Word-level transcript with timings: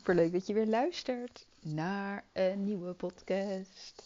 Superleuk 0.00 0.32
dat 0.32 0.46
je 0.46 0.54
weer 0.54 0.66
luistert 0.66 1.46
naar 1.60 2.24
een 2.32 2.64
nieuwe 2.64 2.92
podcast. 2.92 4.02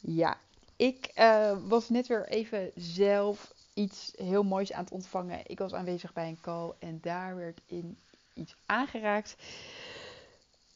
Ja, 0.00 0.38
ik 0.76 1.10
uh, 1.18 1.58
was 1.68 1.88
net 1.88 2.06
weer 2.06 2.28
even 2.28 2.70
zelf 2.74 3.54
iets 3.74 4.12
heel 4.16 4.42
moois 4.42 4.72
aan 4.72 4.84
het 4.84 4.92
ontvangen. 4.92 5.40
Ik 5.46 5.58
was 5.58 5.74
aanwezig 5.74 6.12
bij 6.12 6.28
een 6.28 6.40
call 6.40 6.72
en 6.78 6.98
daar 7.00 7.36
werd 7.36 7.60
in 7.66 7.98
iets 8.34 8.56
aangeraakt. 8.66 9.36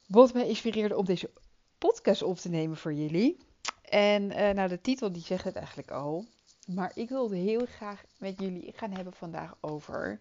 Wat 0.07 0.35
mij 0.35 0.49
inspireerde 0.49 0.97
om 0.97 1.05
deze 1.05 1.31
podcast 1.79 2.23
op 2.23 2.37
te 2.37 2.49
nemen 2.49 2.77
voor 2.77 2.93
jullie. 2.93 3.39
En 3.83 4.23
uh, 4.23 4.51
nou, 4.51 4.69
de 4.69 4.81
titel 4.81 5.13
die 5.13 5.23
zegt 5.23 5.45
het 5.45 5.57
eigenlijk 5.57 5.91
al. 5.91 6.25
Maar 6.67 6.93
ik 6.95 7.09
wilde 7.09 7.37
heel 7.37 7.67
graag 7.67 8.05
met 8.19 8.41
jullie 8.41 8.73
gaan 8.77 8.93
hebben 8.93 9.13
vandaag 9.13 9.57
over 9.61 10.21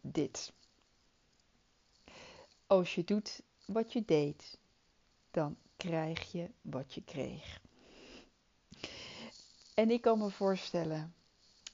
dit. 0.00 0.52
Als 2.66 2.94
je 2.94 3.04
doet 3.04 3.42
wat 3.64 3.92
je 3.92 4.04
deed, 4.04 4.58
dan 5.30 5.56
krijg 5.76 6.32
je 6.32 6.50
wat 6.60 6.94
je 6.94 7.04
kreeg. 7.04 7.60
En 9.74 9.90
ik 9.90 10.00
kan 10.00 10.18
me 10.18 10.30
voorstellen 10.30 11.14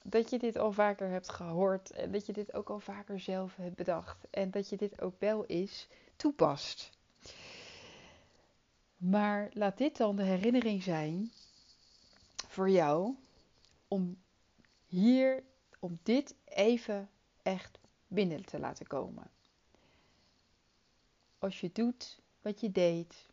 dat 0.03 0.29
je 0.29 0.39
dit 0.39 0.57
al 0.57 0.71
vaker 0.71 1.09
hebt 1.09 1.29
gehoord 1.29 1.91
en 1.91 2.11
dat 2.11 2.25
je 2.25 2.33
dit 2.33 2.53
ook 2.53 2.69
al 2.69 2.79
vaker 2.79 3.19
zelf 3.19 3.55
hebt 3.55 3.75
bedacht 3.75 4.27
en 4.29 4.51
dat 4.51 4.69
je 4.69 4.77
dit 4.77 5.01
ook 5.01 5.19
wel 5.19 5.45
eens 5.45 5.87
toepast. 6.15 6.89
Maar 8.97 9.49
laat 9.53 9.77
dit 9.77 9.97
dan 9.97 10.15
de 10.15 10.23
herinnering 10.23 10.83
zijn 10.83 11.31
voor 12.47 12.69
jou 12.69 13.15
om 13.87 14.21
hier, 14.85 15.43
om 15.79 15.99
dit 16.03 16.35
even 16.45 17.09
echt 17.43 17.79
binnen 18.07 18.45
te 18.45 18.59
laten 18.59 18.87
komen. 18.87 19.32
Als 21.43 21.59
je 21.59 21.71
doet 21.71 22.19
wat 22.41 22.59
je 22.59 22.71
deed, 22.71 23.29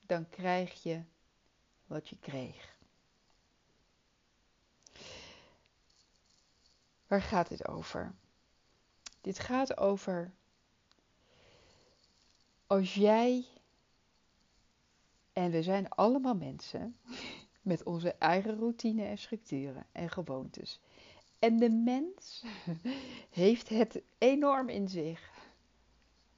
dan 0.00 0.28
krijg 0.28 0.82
je 0.82 1.02
wat 1.86 2.08
je 2.08 2.16
kreeg. 2.20 2.76
Waar 7.06 7.22
gaat 7.22 7.48
dit 7.48 7.68
over? 7.68 8.14
Dit 9.20 9.38
gaat 9.38 9.76
over 9.76 10.32
als 12.66 12.94
jij, 12.94 13.46
en 15.32 15.50
we 15.50 15.62
zijn 15.62 15.88
allemaal 15.88 16.34
mensen 16.34 16.96
met 17.62 17.82
onze 17.82 18.12
eigen 18.12 18.58
routine 18.58 19.04
en 19.04 19.18
structuren 19.18 19.86
en 19.92 20.10
gewoontes. 20.10 20.80
En 21.38 21.58
de 21.58 21.70
mens 21.70 22.44
heeft 23.30 23.68
het 23.68 24.02
enorm 24.18 24.68
in 24.68 24.88
zich 24.88 25.30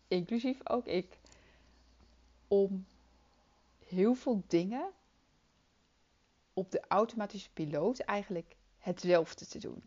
inclusief 0.09 0.69
ook 0.69 0.87
ik, 0.87 1.19
om 2.49 2.87
heel 3.87 4.15
veel 4.15 4.43
dingen 4.47 4.91
op 6.53 6.71
de 6.71 6.83
automatische 6.89 7.51
piloot 7.53 7.99
eigenlijk 7.99 8.57
hetzelfde 8.79 9.47
te 9.47 9.59
doen. 9.59 9.83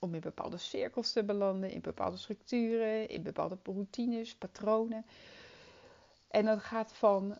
Om 0.00 0.14
in 0.14 0.20
bepaalde 0.20 0.58
cirkels 0.58 1.12
te 1.12 1.24
belanden, 1.24 1.70
in 1.70 1.80
bepaalde 1.80 2.16
structuren, 2.16 3.08
in 3.08 3.22
bepaalde 3.22 3.58
routines, 3.62 4.34
patronen. 4.34 5.06
En 6.28 6.44
dat 6.44 6.60
gaat 6.60 6.92
van, 6.92 7.36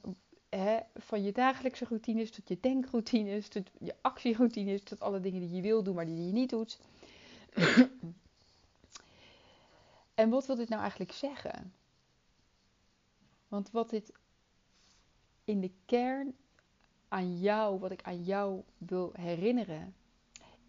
hè, 0.48 0.78
van 0.94 1.22
je 1.22 1.32
dagelijkse 1.32 1.84
routines 1.84 2.30
tot 2.30 2.48
je 2.48 2.58
denkroutines, 2.60 3.48
tot 3.48 3.70
je 3.78 3.94
actieroutines, 4.00 4.82
tot 4.82 5.00
alle 5.00 5.20
dingen 5.20 5.40
die 5.40 5.50
je 5.50 5.62
wil 5.62 5.82
doen, 5.82 5.94
maar 5.94 6.06
die 6.06 6.26
je 6.26 6.32
niet 6.32 6.50
doet. 6.50 6.78
en 10.14 10.30
wat 10.30 10.46
wil 10.46 10.56
dit 10.56 10.68
nou 10.68 10.80
eigenlijk 10.80 11.12
zeggen? 11.12 11.72
Want 13.52 13.70
wat 13.70 13.90
dit 13.90 14.12
in 15.44 15.60
de 15.60 15.70
kern 15.84 16.36
aan 17.08 17.38
jou, 17.38 17.78
wat 17.78 17.90
ik 17.90 18.02
aan 18.02 18.24
jou 18.24 18.62
wil 18.78 19.10
herinneren, 19.12 19.94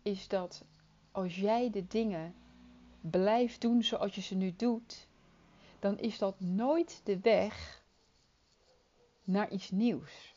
is 0.01 0.27
dat 0.27 0.63
als 1.11 1.35
jij 1.35 1.69
de 1.69 1.87
dingen 1.87 2.35
blijft 3.01 3.61
doen 3.61 3.83
zoals 3.83 4.15
je 4.15 4.21
ze 4.21 4.35
nu 4.35 4.55
doet, 4.55 5.07
dan 5.79 5.99
is 5.99 6.17
dat 6.17 6.39
nooit 6.39 7.01
de 7.03 7.19
weg 7.19 7.83
naar 9.23 9.49
iets 9.49 9.71
nieuws. 9.71 10.35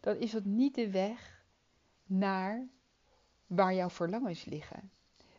Dan 0.00 0.16
is 0.16 0.30
dat 0.30 0.44
niet 0.44 0.74
de 0.74 0.90
weg 0.90 1.44
naar 2.06 2.66
waar 3.46 3.74
jouw 3.74 3.90
verlangens 3.90 4.44
liggen, 4.44 4.90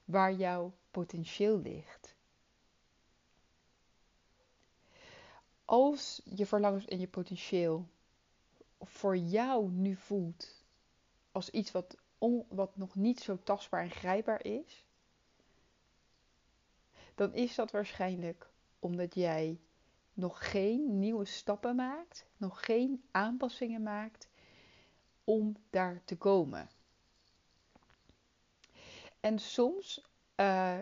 waar 0.05 0.33
jouw 0.33 0.73
potentieel 0.91 1.59
ligt. 1.59 2.14
Als 5.65 6.21
je 6.25 6.45
verlangens 6.45 6.85
en 6.85 6.99
je 6.99 7.07
potentieel 7.07 7.87
voor 8.79 9.17
jou 9.17 9.69
nu 9.69 9.95
voelt 9.95 10.63
als 11.31 11.49
iets 11.49 11.71
wat, 11.71 11.97
wat 12.47 12.77
nog 12.77 12.95
niet 12.95 13.19
zo 13.19 13.37
tastbaar 13.43 13.81
en 13.81 13.89
grijpbaar 13.89 14.45
is, 14.45 14.85
dan 17.15 17.33
is 17.33 17.55
dat 17.55 17.71
waarschijnlijk 17.71 18.49
omdat 18.79 19.15
jij 19.15 19.59
nog 20.13 20.51
geen 20.51 20.99
nieuwe 20.99 21.25
stappen 21.25 21.75
maakt, 21.75 22.25
nog 22.37 22.65
geen 22.65 23.03
aanpassingen 23.11 23.83
maakt 23.83 24.27
om 25.23 25.55
daar 25.69 26.01
te 26.05 26.17
komen. 26.17 26.69
En 29.19 29.39
soms 29.39 30.01
uh, 30.35 30.79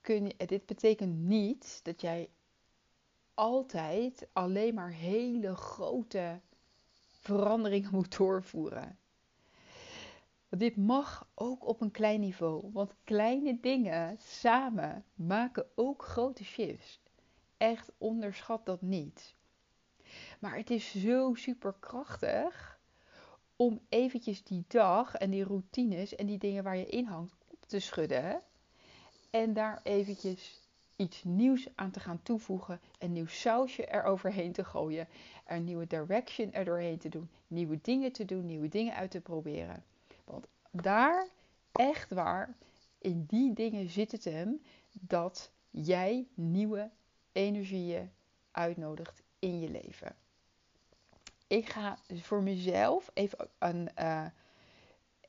kun 0.00 0.26
je, 0.26 0.46
dit 0.46 0.66
betekent 0.66 1.18
niet 1.18 1.80
dat 1.82 2.00
jij 2.00 2.28
altijd 3.40 4.28
alleen 4.32 4.74
maar 4.74 4.90
hele 4.90 5.56
grote 5.56 6.40
veranderingen 7.08 7.90
moet 7.98 8.16
doorvoeren. 8.16 8.98
Dit 10.48 10.76
mag 10.76 11.28
ook 11.34 11.66
op 11.66 11.80
een 11.80 11.90
klein 11.90 12.20
niveau, 12.20 12.70
want 12.72 12.94
kleine 13.04 13.58
dingen 13.60 14.16
samen 14.18 15.04
maken 15.14 15.66
ook 15.74 16.02
grote 16.02 16.44
shifts. 16.44 17.00
Echt 17.56 17.92
onderschat 17.98 18.66
dat 18.66 18.82
niet. 18.82 19.34
Maar 20.40 20.56
het 20.56 20.70
is 20.70 20.94
zo 20.94 21.34
super 21.34 21.74
krachtig 21.80 22.80
om 23.56 23.80
eventjes 23.88 24.44
die 24.44 24.64
dag 24.68 25.14
en 25.14 25.30
die 25.30 25.44
routines 25.44 26.14
en 26.14 26.26
die 26.26 26.38
dingen 26.38 26.64
waar 26.64 26.76
je 26.76 26.86
in 26.86 27.04
hangt 27.04 27.36
op 27.46 27.66
te 27.66 27.78
schudden. 27.78 28.42
En 29.30 29.52
daar 29.52 29.80
eventjes 29.82 30.59
iets 31.00 31.24
nieuws 31.24 31.68
aan 31.74 31.90
te 31.90 32.00
gaan 32.00 32.22
toevoegen, 32.22 32.80
een 32.98 33.12
nieuw 33.12 33.26
sausje 33.26 33.92
eroverheen 33.92 34.52
te 34.52 34.64
gooien, 34.64 35.08
een 35.46 35.64
nieuwe 35.64 35.86
direction 35.86 36.52
erdoorheen 36.52 36.98
te 36.98 37.08
doen, 37.08 37.30
nieuwe 37.46 37.78
dingen 37.82 38.12
te 38.12 38.24
doen, 38.24 38.46
nieuwe 38.46 38.68
dingen 38.68 38.94
uit 38.94 39.10
te 39.10 39.20
proberen. 39.20 39.84
Want 40.24 40.46
daar, 40.70 41.28
echt 41.72 42.10
waar, 42.10 42.56
in 42.98 43.24
die 43.24 43.52
dingen 43.52 43.88
zit 43.88 44.12
het 44.12 44.24
hem 44.24 44.62
dat 44.90 45.50
jij 45.70 46.26
nieuwe 46.34 46.90
energieën 47.32 48.10
uitnodigt 48.50 49.22
in 49.38 49.60
je 49.60 49.70
leven. 49.70 50.16
Ik 51.46 51.68
ga 51.68 51.98
voor 52.08 52.42
mezelf 52.42 53.10
even, 53.14 53.48
een, 53.58 53.88
uh, 53.98 54.26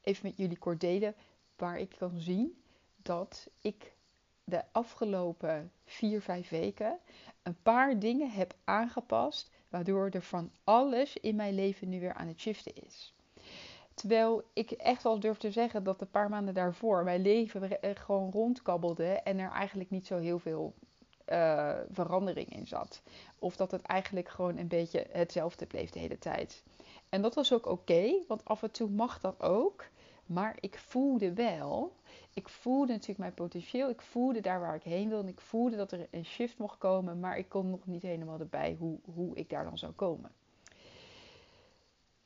even 0.02 0.28
met 0.28 0.38
jullie 0.38 0.58
kort 0.58 0.80
delen 0.80 1.16
waar 1.56 1.80
ik 1.80 1.96
kan 1.98 2.20
zien 2.20 2.64
dat 3.02 3.50
ik 3.62 3.94
de 4.52 4.64
afgelopen 4.72 5.72
4, 5.86 6.22
5 6.22 6.50
weken 6.50 7.00
een 7.44 7.62
paar 7.62 8.00
dingen 8.00 8.32
heb 8.32 8.54
aangepast, 8.64 9.52
waardoor 9.70 10.10
er 10.10 10.22
van 10.22 10.52
alles 10.64 11.18
in 11.18 11.36
mijn 11.36 11.56
leven 11.56 11.90
nu 11.90 12.00
weer 12.00 12.14
aan 12.14 12.28
het 12.28 12.40
shiften 12.40 12.76
is. 12.76 13.14
Terwijl 13.94 14.44
ik 14.54 14.72
echt 14.72 15.04
wel 15.04 15.20
durf 15.20 15.38
te 15.38 15.52
zeggen 15.52 15.84
dat 15.84 16.02
een 16.02 16.10
paar 16.10 16.30
maanden 16.30 16.54
daarvoor 16.54 17.04
mijn 17.04 17.22
leven 17.22 17.70
gewoon 17.98 18.32
rondkabbelde 18.32 19.06
en 19.06 19.40
er 19.40 19.52
eigenlijk 19.52 19.90
niet 19.90 20.06
zo 20.06 20.18
heel 20.18 20.40
veel 20.40 20.74
uh, 21.28 21.78
verandering 21.92 22.56
in 22.56 22.68
zat. 22.68 23.02
Of 23.40 23.56
dat 23.56 23.72
het 23.72 23.82
eigenlijk 23.82 24.30
gewoon 24.30 24.58
een 24.58 24.68
beetje 24.68 25.08
hetzelfde 25.12 25.66
bleef 25.66 25.90
de 25.90 26.00
hele 26.00 26.20
tijd. 26.20 26.64
En 27.10 27.22
dat 27.22 27.36
was 27.36 27.54
ook 27.54 27.66
oké, 27.66 28.24
want 28.28 28.46
af 28.46 28.64
en 28.64 28.72
toe 28.72 28.90
mag 28.90 29.20
dat 29.20 29.42
ook. 29.42 29.86
Maar 30.26 30.58
ik 30.60 30.78
voelde 30.78 31.34
wel 31.34 31.94
ik 32.34 32.50
voelde 32.50 32.92
natuurlijk 32.92 33.20
mijn 33.20 33.34
potentieel. 33.34 33.90
Ik 33.90 34.02
voelde 34.02 34.42
daar 34.42 34.60
waar 34.60 34.76
ik 34.76 34.84
heen 34.84 35.10
wilde. 35.10 35.30
Ik 35.30 35.42
voelde 35.42 35.76
dat 35.76 35.92
er 35.92 36.08
een 36.12 36.26
shift 36.26 36.58
mocht 36.58 36.78
komen. 36.78 37.20
Maar 37.20 37.38
ik 37.38 37.50
kon 37.50 37.70
nog 37.70 37.86
niet 37.86 38.02
helemaal 38.02 38.40
erbij 38.40 38.76
hoe, 38.80 39.00
hoe 39.14 39.36
ik 39.36 39.50
daar 39.50 39.64
dan 39.64 39.78
zou 39.78 39.92
komen. 39.92 40.32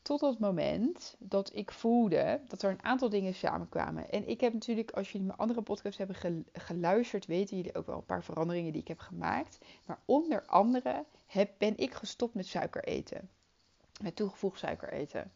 Tot 0.01 0.21
het 0.21 0.39
moment 0.39 1.15
dat 1.19 1.55
ik 1.55 1.71
voelde 1.71 2.41
dat 2.47 2.61
er 2.61 2.71
een 2.71 2.83
aantal 2.83 3.09
dingen 3.09 3.33
samenkwamen. 3.33 4.11
En 4.11 4.27
ik 4.27 4.41
heb 4.41 4.53
natuurlijk, 4.53 4.91
als 4.91 5.11
jullie 5.11 5.27
mijn 5.27 5.39
andere 5.39 5.61
podcasts 5.61 5.97
hebben 5.97 6.45
geluisterd, 6.53 7.25
weten 7.25 7.57
jullie 7.57 7.75
ook 7.75 7.85
wel 7.85 7.97
een 7.97 8.05
paar 8.05 8.23
veranderingen 8.23 8.71
die 8.71 8.81
ik 8.81 8.87
heb 8.87 8.99
gemaakt. 8.99 9.57
Maar 9.85 9.99
onder 10.05 10.45
andere 10.45 11.05
heb, 11.25 11.51
ben 11.57 11.77
ik 11.77 11.93
gestopt 11.93 12.33
met 12.33 12.47
suiker 12.47 12.83
eten. 12.83 13.29
Met 14.01 14.15
toegevoegd 14.15 14.59
suiker 14.59 14.93
eten. 14.93 15.31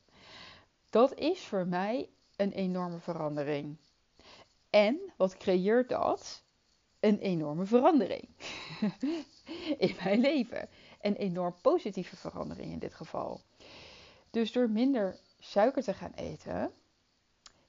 Dat 0.89 1.13
is 1.13 1.39
voor 1.45 1.67
mij 1.67 2.09
een 2.35 2.51
enorme 2.51 2.99
verandering. 2.99 3.77
En 4.69 5.13
wat 5.17 5.37
creëert 5.37 5.89
dat? 5.89 6.43
een 6.99 7.19
enorme 7.19 7.65
verandering 7.65 8.27
in 9.77 9.95
mijn 10.03 10.19
leven. 10.19 10.69
Een 11.01 11.15
enorm 11.15 11.55
positieve 11.61 12.15
verandering 12.15 12.71
in 12.71 12.79
dit 12.79 12.93
geval. 12.93 13.41
Dus 14.31 14.51
door 14.51 14.69
minder 14.69 15.19
suiker 15.39 15.83
te 15.83 15.93
gaan 15.93 16.13
eten, 16.15 16.71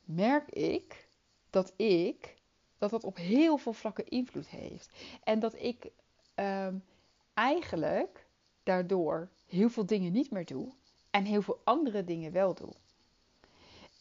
merk 0.04 0.50
ik 0.50 1.08
dat 1.50 1.72
ik 1.76 2.38
dat 2.78 2.90
dat 2.90 3.04
op 3.04 3.16
heel 3.16 3.56
veel 3.56 3.72
vlakken 3.72 4.08
invloed 4.08 4.48
heeft. 4.48 4.90
En 5.24 5.40
dat 5.40 5.54
ik 5.62 5.90
ehm, 6.34 6.74
eigenlijk 7.34 8.26
daardoor 8.62 9.28
heel 9.46 9.68
veel 9.68 9.86
dingen 9.86 10.12
niet 10.12 10.30
meer 10.30 10.44
doe 10.44 10.72
en 11.10 11.24
heel 11.24 11.42
veel 11.42 11.60
andere 11.64 12.04
dingen 12.04 12.32
wel 12.32 12.54
doe. 12.54 12.72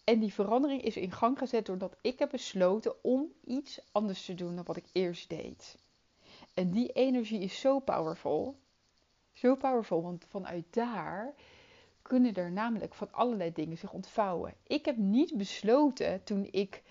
En 0.10 0.20
die 0.20 0.34
verandering 0.34 0.82
is 0.82 0.98
in 0.98 1.12
gang 1.12 1.38
gezet 1.38 1.66
doordat 1.66 1.96
ik 2.02 2.20
heb 2.20 2.30
besloten 2.30 3.04
om 3.04 3.32
iets 3.44 3.80
anders 3.92 4.26
te 4.26 4.36
doen 4.36 4.56
dan 4.56 4.66
wat 4.66 4.78
ik 4.78 4.86
eerst 4.92 5.30
deed. 5.30 5.78
En 6.54 6.72
die 6.72 6.92
energie 6.92 7.40
is 7.40 7.60
zo 7.60 7.80
powerful. 7.80 8.60
Zo 9.34 9.56
powerful, 9.56 10.02
want 10.02 10.26
vanuit 10.30 10.66
daar 10.70 11.34
kunnen 12.02 12.34
er 12.34 12.52
namelijk 12.52 12.94
van 12.94 13.08
allerlei 13.12 13.52
dingen 13.54 13.78
zich 13.78 13.92
ontvouwen. 13.92 14.54
Ik 14.68 14.86
heb 14.86 14.98
niet 14.98 15.38
besloten 15.38 16.24
toen 16.24 16.48
ik, 16.52 16.84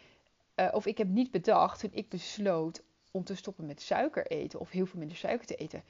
uh, 0.56 0.69
of 0.73 0.87
ik 0.87 0.99
heb 0.99 1.09
niet 1.09 1.31
bedacht 1.31 1.81
toen 1.81 1.93
ik 1.93 2.09
besloot 2.09 2.82
om 3.11 3.25
te 3.25 3.35
stoppen 3.37 3.67
met 3.67 3.81
suiker 3.81 4.26
eten 4.26 4.61
of 4.61 4.70
heel 4.70 4.87
veel 4.87 4.99
minder 4.99 5.17
suiker 5.17 5.47
te 5.47 5.55
eten. 5.56 5.82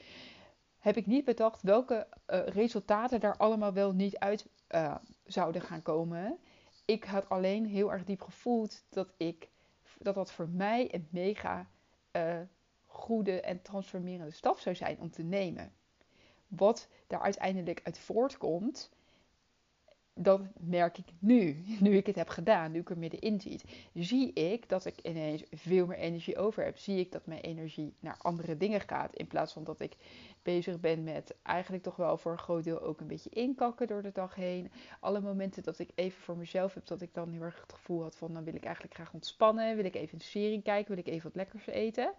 Heb 0.78 0.96
ik 0.96 1.06
niet 1.06 1.24
bedacht 1.24 1.62
welke 1.62 2.06
uh, 2.26 2.46
resultaten 2.46 3.20
daar 3.20 3.36
allemaal 3.36 3.72
wel 3.72 3.92
niet 3.92 4.18
uit 4.18 4.46
uh, 4.70 4.94
zouden 5.24 5.62
gaan 5.62 5.82
komen 5.82 6.38
ik 6.88 7.04
had 7.04 7.28
alleen 7.28 7.66
heel 7.66 7.92
erg 7.92 8.04
diep 8.04 8.20
gevoeld 8.20 8.84
dat 8.88 9.12
ik 9.16 9.48
dat 9.98 10.14
dat 10.14 10.32
voor 10.32 10.48
mij 10.48 10.94
een 10.94 11.08
mega 11.10 11.68
uh, 12.12 12.40
goede 12.86 13.40
en 13.40 13.62
transformerende 13.62 14.32
stap 14.32 14.58
zou 14.58 14.74
zijn 14.74 15.00
om 15.00 15.10
te 15.10 15.22
nemen. 15.22 15.72
Wat 16.46 16.88
daar 17.06 17.20
uiteindelijk 17.20 17.80
uit 17.82 17.98
voortkomt, 17.98 18.90
dat 20.14 20.40
merk 20.60 20.98
ik 20.98 21.06
nu. 21.18 21.64
Nu 21.80 21.96
ik 21.96 22.06
het 22.06 22.16
heb 22.16 22.28
gedaan, 22.28 22.72
nu 22.72 22.80
ik 22.80 22.90
er 22.90 22.98
middenin 22.98 23.40
zit, 23.40 23.64
zie 23.94 24.32
ik 24.32 24.68
dat 24.68 24.84
ik 24.84 25.00
ineens 25.02 25.42
veel 25.50 25.86
meer 25.86 25.98
energie 25.98 26.38
over 26.38 26.64
heb. 26.64 26.78
Zie 26.78 26.98
ik 26.98 27.12
dat 27.12 27.26
mijn 27.26 27.40
energie 27.40 27.94
naar 28.00 28.16
andere 28.18 28.56
dingen 28.56 28.80
gaat. 28.80 29.14
In 29.14 29.26
plaats 29.26 29.52
van 29.52 29.64
dat 29.64 29.80
ik 29.80 29.96
bezig 30.42 30.80
ben 30.80 31.04
met 31.04 31.34
eigenlijk 31.42 31.82
toch 31.82 31.96
wel 31.96 32.16
voor 32.16 32.32
een 32.32 32.38
groot 32.38 32.64
deel 32.64 32.80
ook 32.80 33.00
een 33.00 33.06
beetje 33.06 33.30
inkakken 33.30 33.86
door 33.86 34.02
de 34.02 34.12
dag 34.12 34.34
heen. 34.34 34.70
Alle 35.00 35.20
momenten 35.20 35.62
dat 35.62 35.78
ik 35.78 35.90
even 35.94 36.22
voor 36.22 36.36
mezelf 36.36 36.74
heb, 36.74 36.86
dat 36.86 37.00
ik 37.00 37.14
dan 37.14 37.30
heel 37.30 37.42
erg 37.42 37.60
het 37.60 37.72
gevoel 37.72 38.02
had 38.02 38.16
van 38.16 38.34
dan 38.34 38.44
wil 38.44 38.54
ik 38.54 38.64
eigenlijk 38.64 38.94
graag 38.94 39.12
ontspannen. 39.12 39.76
Wil 39.76 39.84
ik 39.84 39.94
even 39.94 40.14
een 40.14 40.24
serie 40.24 40.62
kijken, 40.62 40.94
wil 40.94 41.04
ik 41.04 41.12
even 41.12 41.24
wat 41.24 41.34
lekkers 41.34 41.66
eten. 41.66 42.12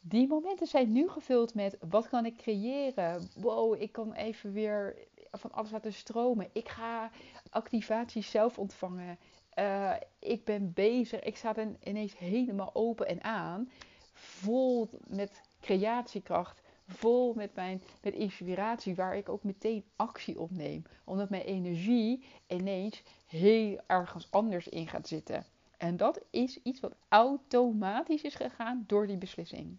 Die 0.00 0.28
momenten 0.28 0.66
zijn 0.66 0.92
nu 0.92 1.08
gevuld 1.08 1.54
met 1.54 1.76
wat 1.88 2.08
kan 2.08 2.26
ik 2.26 2.36
creëren? 2.36 3.28
Wow, 3.36 3.82
ik 3.82 3.92
kan 3.92 4.12
even 4.12 4.52
weer 4.52 4.96
van 5.30 5.52
alles 5.52 5.70
laten 5.70 5.92
stromen. 5.92 6.48
Ik 6.52 6.68
ga 6.68 7.10
activaties 7.50 8.30
zelf 8.30 8.58
ontvangen. 8.58 9.18
Uh, 9.58 9.92
ik 10.18 10.44
ben 10.44 10.72
bezig. 10.72 11.20
Ik 11.20 11.36
sta 11.36 11.52
dan 11.52 11.76
ineens 11.84 12.18
helemaal 12.18 12.70
open 12.74 13.06
en 13.06 13.24
aan. 13.24 13.70
Vol 14.12 14.88
met 15.06 15.40
creatiekracht. 15.60 16.62
Vol 16.92 17.34
met, 17.34 17.54
mijn, 17.54 17.82
met 18.00 18.14
inspiratie, 18.14 18.94
waar 18.94 19.16
ik 19.16 19.28
ook 19.28 19.44
meteen 19.44 19.84
actie 19.96 20.40
op 20.40 20.50
neem. 20.50 20.82
Omdat 21.04 21.30
mijn 21.30 21.42
energie 21.42 22.24
ineens 22.46 23.02
heel 23.26 23.80
ergens 23.86 24.30
anders 24.30 24.68
in 24.68 24.88
gaat 24.88 25.08
zitten. 25.08 25.44
En 25.76 25.96
dat 25.96 26.20
is 26.30 26.62
iets 26.62 26.80
wat 26.80 26.94
automatisch 27.08 28.22
is 28.22 28.34
gegaan 28.34 28.84
door 28.86 29.06
die 29.06 29.18
beslissing. 29.18 29.78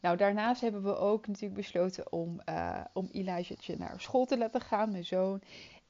Nou, 0.00 0.16
daarnaast 0.16 0.60
hebben 0.60 0.82
we 0.82 0.96
ook 0.96 1.26
natuurlijk 1.26 1.54
besloten 1.54 2.12
om, 2.12 2.40
uh, 2.48 2.80
om 2.92 3.08
Elijah'tje 3.12 3.76
naar 3.76 4.00
school 4.00 4.24
te 4.24 4.38
laten 4.38 4.60
gaan, 4.60 4.90
mijn 4.90 5.04
zoon. 5.04 5.42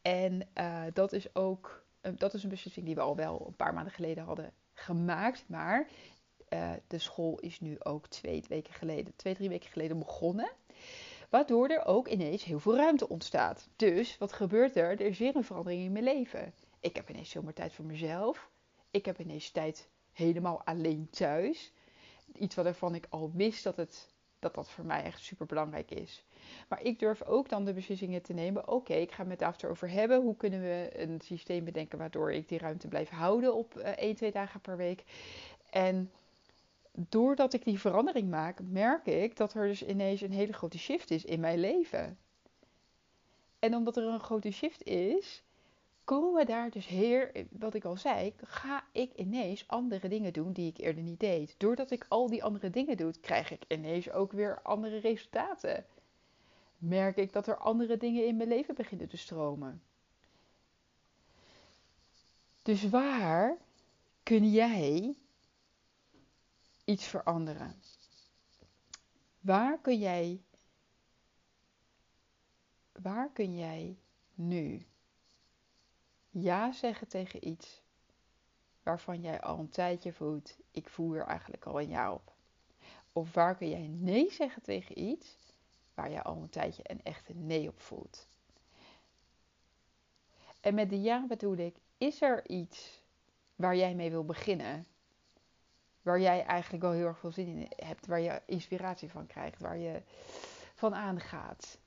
En 0.03 0.49
uh, 0.59 0.83
dat 0.93 1.13
is 1.13 1.35
ook 1.35 1.85
uh, 2.07 2.13
dat 2.17 2.35
is 2.35 2.43
een 2.43 2.49
beslissing 2.49 2.87
die 2.87 2.95
we 2.95 3.01
al 3.01 3.17
wel 3.17 3.45
een 3.47 3.57
paar 3.57 3.75
maanden 3.75 3.93
geleden 3.93 4.25
hadden 4.25 4.53
gemaakt. 4.75 5.45
Maar 5.47 5.89
de 6.87 6.99
school 6.99 7.39
is 7.39 7.61
nu 7.61 7.77
ook 7.79 8.09
twee 8.09 8.45
weken 8.49 8.75
geleden, 8.75 9.13
twee, 9.17 9.35
drie 9.35 9.49
weken 9.49 9.71
geleden 9.71 9.99
begonnen. 9.99 10.51
Waardoor 11.31 11.69
er 11.69 11.85
ook 11.85 12.09
ineens 12.09 12.45
heel 12.45 12.61
veel 12.61 12.77
ruimte 12.77 13.09
ontstaat. 13.09 13.69
Dus 13.77 14.19
wat 14.19 14.33
gebeurt 14.33 14.77
er? 14.77 14.91
Er 14.91 15.01
is 15.01 15.19
weer 15.19 15.37
een 15.37 15.45
verandering 15.45 15.85
in 15.85 15.93
mijn 15.93 16.05
leven. 16.05 16.55
Ik 16.81 16.97
heb 16.97 17.11
ineens 17.11 17.31
zomaar 17.31 17.53
tijd 17.53 17.73
voor 17.73 17.85
mezelf. 17.85 18.51
Ik 18.91 19.05
heb 19.05 19.21
ineens 19.21 19.51
tijd 19.51 19.89
helemaal 20.13 20.63
alleen 20.65 21.09
thuis 21.11 21.73
iets 22.33 22.55
waarvan 22.55 22.95
ik 22.95 23.07
al 23.09 23.31
wist 23.35 23.65
dat, 23.65 23.77
het, 23.77 24.09
dat 24.39 24.55
dat 24.55 24.71
voor 24.71 24.85
mij 24.85 25.03
echt 25.03 25.21
super 25.21 25.47
belangrijk 25.47 25.91
is. 25.91 26.25
Maar 26.69 26.83
ik 26.83 26.99
durf 26.99 27.23
ook 27.23 27.49
dan 27.49 27.65
de 27.65 27.73
beslissingen 27.73 28.23
te 28.23 28.33
nemen. 28.33 28.69
Oké, 28.69 28.95
ik 28.95 29.13
ga 29.13 29.25
met 29.25 29.43
After 29.43 29.71
over 29.71 29.91
hebben. 29.91 30.23
Hoe 30.23 30.37
kunnen 30.37 30.61
we 30.61 30.91
een 30.93 31.21
systeem 31.21 31.65
bedenken 31.65 31.99
waardoor 31.99 32.33
ik 32.33 32.49
die 32.49 32.59
ruimte 32.59 32.89
blijf 32.89 33.09
houden 33.09 33.55
op 33.55 33.75
uh, 33.79 33.87
1, 33.87 34.15
2 34.15 34.31
dagen 34.31 34.61
per 34.61 34.77
week. 34.77 35.05
En 35.71 36.11
doordat 36.97 37.53
ik 37.53 37.65
die 37.65 37.81
verandering 37.81 38.31
maak, 38.31 38.61
merk 38.63 39.07
ik 39.07 39.37
dat 39.37 39.55
er 39.55 39.67
dus 39.67 39.87
ineens 39.87 40.21
een 40.21 40.33
hele 40.33 40.53
grote 40.53 40.79
shift 40.79 41.11
is 41.11 41.25
in 41.25 41.41
mijn 41.41 41.59
leven. 41.59 42.19
En 43.59 43.75
omdat 43.75 43.97
er 43.97 44.05
een 44.05 44.21
grote 44.21 44.51
shift 44.51 44.83
is, 44.83 45.43
komen 46.05 46.47
daar 46.47 46.71
dus 46.71 46.87
heer, 46.87 47.47
wat 47.51 47.75
ik 47.75 47.85
al 47.85 47.97
zei, 47.97 48.35
ga 48.45 48.85
ik 48.93 49.13
ineens 49.17 49.69
andere 49.69 50.09
dingen 50.09 50.33
doen 50.33 50.53
die 50.53 50.71
ik 50.71 50.79
eerder 50.79 51.03
niet 51.03 51.21
deed. 51.21 51.55
Doordat 51.59 51.91
ik 51.91 52.07
al 52.09 52.29
die 52.29 52.45
andere 52.45 52.71
dingen 52.71 52.97
doe, 52.97 53.13
krijg 53.21 53.51
ik 53.51 53.65
ineens 53.69 54.11
ook 54.11 54.33
weer 54.33 54.61
andere 54.63 54.99
resultaten. 54.99 55.87
Merk 56.79 57.17
ik 57.17 57.33
dat 57.33 57.47
er 57.47 57.57
andere 57.57 57.97
dingen 57.97 58.27
in 58.27 58.37
mijn 58.37 58.49
leven 58.49 58.75
beginnen 58.75 59.09
te 59.09 59.17
stromen. 59.17 59.83
Dus 62.63 62.89
waar 62.89 63.57
kun 64.23 64.51
jij 64.51 65.15
iets 66.85 67.05
veranderen? 67.05 67.83
Waar 69.41 69.79
kun 69.79 69.99
jij, 69.99 70.43
waar 72.93 73.31
kun 73.33 73.57
jij 73.57 73.99
nu 74.35 74.87
ja 76.31 76.73
zeggen 76.73 77.09
tegen 77.09 77.49
iets 77.49 77.83
waarvan 78.83 79.21
jij 79.21 79.41
al 79.41 79.59
een 79.59 79.69
tijdje 79.69 80.13
voelt, 80.13 80.57
ik 80.71 80.89
voel 80.89 81.15
er 81.15 81.27
eigenlijk 81.27 81.65
al 81.65 81.81
een 81.81 81.89
ja 81.89 82.13
op. 82.13 82.33
Of 83.13 83.33
waar 83.33 83.57
kun 83.57 83.69
jij 83.69 83.87
nee 83.87 84.31
zeggen 84.31 84.63
tegen 84.63 84.99
iets 84.99 85.37
waar 85.95 86.11
je 86.11 86.23
al 86.23 86.37
een 86.37 86.49
tijdje 86.49 86.83
een 86.87 87.03
echte 87.03 87.35
nee 87.35 87.69
op 87.69 87.81
voelt. 87.81 88.29
En 90.61 90.75
met 90.75 90.91
de 90.91 91.03
ja 91.03 91.27
bedoel 91.27 91.57
ik, 91.57 91.77
is 91.99 92.23
er 92.23 92.49
iets 92.49 93.03
waar 93.57 93.77
jij 93.77 93.95
mee 93.95 94.11
wil 94.11 94.25
beginnen? 94.25 94.87
Waar 96.05 96.21
jij 96.21 96.45
eigenlijk 96.45 96.85
al 96.85 96.91
heel 96.91 97.07
erg 97.07 97.19
veel 97.19 97.33
zin 97.33 97.47
in 97.47 97.69
hebt, 97.77 98.07
waar 98.07 98.21
je 98.21 98.41
inspiratie 98.47 99.11
van 99.11 99.27
krijgt, 99.27 99.61
waar 99.61 99.79
je 99.79 100.03
van 100.75 100.95
aangaat. 100.95 101.79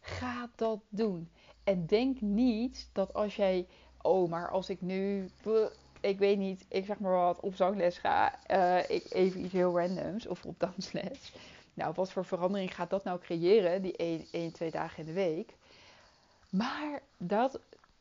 Ga 0.00 0.50
dat 0.54 0.80
doen. 0.88 1.30
En 1.64 1.86
denk 1.86 2.20
niet 2.20 2.88
dat 2.92 3.14
als 3.14 3.36
jij, 3.36 3.66
oh, 4.02 4.30
maar 4.30 4.50
als 4.50 4.68
ik 4.68 4.80
nu, 4.80 5.30
ik 6.00 6.18
weet 6.18 6.38
niet, 6.38 6.64
ik 6.68 6.84
zeg 6.84 6.98
maar 6.98 7.12
wat, 7.12 7.40
op 7.40 7.54
zangles 7.54 7.98
ga, 7.98 8.38
uh, 8.50 8.90
ik 8.90 9.12
even 9.12 9.44
iets 9.44 9.52
heel 9.52 9.78
randoms 9.78 10.26
of 10.26 10.44
op 10.44 10.60
dansles. 10.60 11.32
Nou, 11.74 11.92
wat 11.94 12.12
voor 12.12 12.24
verandering 12.24 12.74
gaat 12.74 12.90
dat 12.90 13.04
nou 13.04 13.20
creëren, 13.20 13.82
die 13.82 14.26
1, 14.30 14.52
2 14.52 14.70
dagen 14.70 14.98
in 14.98 15.04
de 15.04 15.12
week? 15.12 15.54
Maar 16.50 17.02
dat 17.16 17.60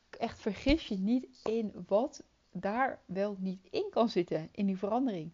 echt 0.10 0.40
vergis 0.40 0.88
je 0.88 0.98
niet 0.98 1.28
in 1.44 1.86
wat 1.88 2.24
daar 2.52 3.00
wel 3.06 3.36
niet 3.40 3.68
in 3.70 3.88
kan 3.90 4.10
zitten 4.10 4.50
in 4.52 4.66
die 4.66 4.78
verandering. 4.78 5.32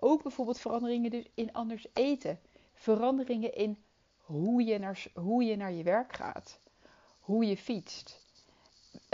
Ook 0.00 0.22
bijvoorbeeld 0.22 0.58
veranderingen 0.60 1.10
dus 1.10 1.24
in 1.34 1.52
anders 1.52 1.86
eten. 1.92 2.40
Veranderingen 2.74 3.54
in 3.54 3.78
hoe 4.16 4.64
je 4.64 4.78
naar, 4.78 5.06
hoe 5.14 5.44
je, 5.44 5.56
naar 5.56 5.72
je 5.72 5.82
werk 5.82 6.12
gaat 6.12 6.58
hoe 7.28 7.46
je 7.46 7.56
fietst. 7.56 8.26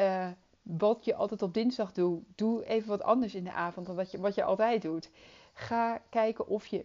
Uh, 0.01 0.29
wat 0.63 1.05
je 1.05 1.15
altijd 1.15 1.43
op 1.43 1.55
dinsdag 1.55 1.93
doet, 1.93 2.23
doe 2.35 2.67
even 2.67 2.89
wat 2.89 3.03
anders 3.03 3.35
in 3.35 3.45
de 3.45 3.53
avond 3.53 3.87
dan 3.87 3.97
wat 3.97 4.11
je, 4.11 4.19
wat 4.19 4.35
je 4.35 4.45
altijd 4.45 4.83
doet. 4.83 5.11
Ga 5.53 6.01
kijken 6.09 6.47
of 6.49 6.67
je 6.67 6.85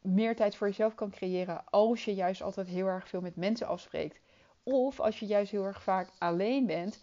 meer 0.00 0.36
tijd 0.36 0.56
voor 0.56 0.66
jezelf 0.66 0.94
kan 0.94 1.10
creëren 1.10 1.64
als 1.64 2.04
je 2.04 2.14
juist 2.14 2.42
altijd 2.42 2.66
heel 2.66 2.86
erg 2.86 3.08
veel 3.08 3.20
met 3.20 3.36
mensen 3.36 3.66
afspreekt. 3.66 4.20
Of 4.62 5.00
als 5.00 5.18
je 5.18 5.26
juist 5.26 5.50
heel 5.50 5.64
erg 5.64 5.82
vaak 5.82 6.08
alleen 6.18 6.66
bent 6.66 7.00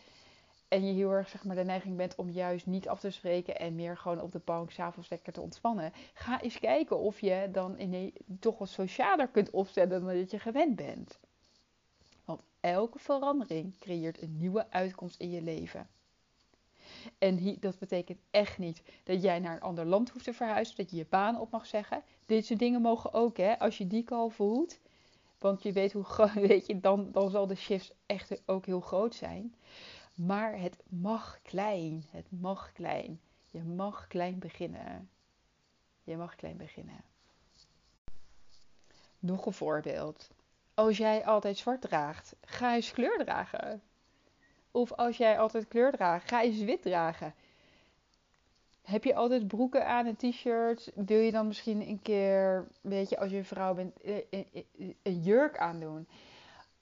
en 0.68 0.86
je 0.86 0.94
heel 0.94 1.12
erg 1.12 1.30
zeg 1.30 1.44
maar, 1.44 1.56
de 1.56 1.64
neiging 1.64 1.98
bent 1.98 2.16
om 2.16 2.30
juist 2.30 2.66
niet 2.66 2.88
af 2.88 3.00
te 3.00 3.12
spreken 3.12 3.60
en 3.60 3.76
meer 3.76 3.98
gewoon 3.98 4.22
op 4.22 4.32
de 4.32 4.42
bank 4.44 4.72
s'avonds 4.72 5.10
lekker 5.10 5.34
te 5.34 5.42
ontspannen. 5.42 5.94
Ga 6.14 6.42
eens 6.42 6.60
kijken 6.60 7.00
of 7.00 7.20
je 7.20 7.50
dan 7.52 7.78
toch 8.40 8.58
wat 8.58 8.70
socialer 8.70 9.28
kunt 9.28 9.50
opstellen 9.50 9.90
dan 9.90 10.16
dat 10.16 10.32
je 10.32 10.40
gewend 10.40 10.76
bent. 10.76 11.20
Want 12.26 12.42
elke 12.60 13.00
verandering 13.00 13.78
creëert 13.80 14.22
een 14.22 14.38
nieuwe 14.38 14.66
uitkomst 14.70 15.20
in 15.20 15.30
je 15.30 15.42
leven. 15.42 15.88
En 17.18 17.58
dat 17.60 17.80
betekent 17.80 18.20
echt 18.32 18.58
niet 18.58 18.82
dat 19.04 19.22
jij 19.22 19.40
naar 19.40 19.56
een 19.56 19.62
ander 19.62 19.86
land 19.86 20.10
hoeft 20.10 20.26
te 20.26 20.34
verhuizen, 20.34 20.76
dat 20.76 20.90
je 20.90 20.98
je 20.98 21.06
baan 21.10 21.40
op 21.40 21.52
mag 21.52 21.66
zeggen. 21.66 22.04
Dit 22.26 22.46
soort 22.46 22.60
dingen 22.60 22.82
mogen 22.82 23.14
ook, 23.14 23.38
hè, 23.38 23.60
als 23.60 23.78
je 23.78 23.88
die 23.88 24.10
al 24.10 24.30
voelt. 24.30 24.80
Want 25.40 25.64
je 25.64 25.72
weet 25.72 25.92
hoe 25.92 26.32
weet 26.48 26.66
je, 26.66 26.80
dan, 26.80 27.12
dan 27.12 27.30
zal 27.30 27.48
de 27.48 27.56
shifts 27.56 27.92
echt 28.06 28.42
ook 28.46 28.66
heel 28.66 28.82
groot 28.82 29.16
zijn. 29.16 29.56
Maar 30.18 30.60
het 30.60 30.84
mag 30.90 31.40
klein. 31.42 32.06
Het 32.10 32.26
mag 32.30 32.72
klein. 32.72 33.20
Je 33.46 33.64
mag 33.64 34.08
klein 34.08 34.40
beginnen. 34.40 35.10
Je 36.04 36.18
mag 36.18 36.36
klein 36.36 36.58
beginnen. 36.58 37.04
Nog 39.20 39.46
een 39.46 39.54
voorbeeld. 39.54 40.30
Als 40.74 40.98
jij 40.98 41.26
altijd 41.26 41.58
zwart 41.58 41.82
draagt, 41.82 42.36
ga 42.42 42.76
eens 42.76 42.92
kleur 42.92 43.18
dragen. 43.18 43.82
Of 44.72 44.92
als 44.92 45.18
jij 45.18 45.40
altijd 45.40 45.68
kleur 45.68 45.92
draagt, 45.92 46.30
ga 46.30 46.42
eens 46.42 46.60
wit 46.60 46.82
dragen. 46.82 47.34
Heb 48.82 49.04
je 49.04 49.16
altijd 49.16 49.48
broeken 49.48 49.88
aan 49.88 50.06
en 50.06 50.16
t-shirts? 50.16 50.90
Wil 50.96 51.20
je 51.20 51.32
dan 51.32 51.48
misschien 51.48 51.82
een 51.82 52.02
keer, 52.02 52.68
weet 52.82 53.10
je, 53.10 53.20
als 53.20 53.32
je 53.32 53.38
een 53.38 53.46
vrouw 53.46 53.74
bent, 53.74 54.02
eh, 54.02 54.18
eh, 54.30 54.46
eh, 54.54 54.94
een 55.04 55.22
jurk 55.22 55.58
aandoen? 55.58 56.08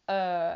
Uh, 0.09 0.53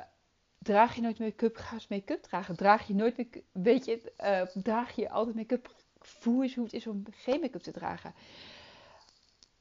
draag 0.60 0.96
je 0.96 1.02
nooit 1.02 1.20
make-up? 1.20 1.56
Ga 1.56 1.74
eens 1.74 1.88
make-up 1.88 2.22
dragen. 2.22 2.56
Draag 2.56 2.88
je 2.88 2.96
nooit 2.96 3.18
make-up? 3.18 3.44
Weet 3.52 3.86
je, 3.86 4.14
uh, 4.24 4.42
draag 4.64 4.96
je 4.96 5.10
altijd 5.10 5.36
make-up? 5.36 5.76
Voel 6.00 6.42
eens 6.44 6.56
hoe 6.56 6.64
het 6.64 6.74
is 6.74 6.88
om 6.88 7.04
geen 7.12 7.40
make-up 7.40 7.62
te 7.62 7.72
dragen. 7.72 8.14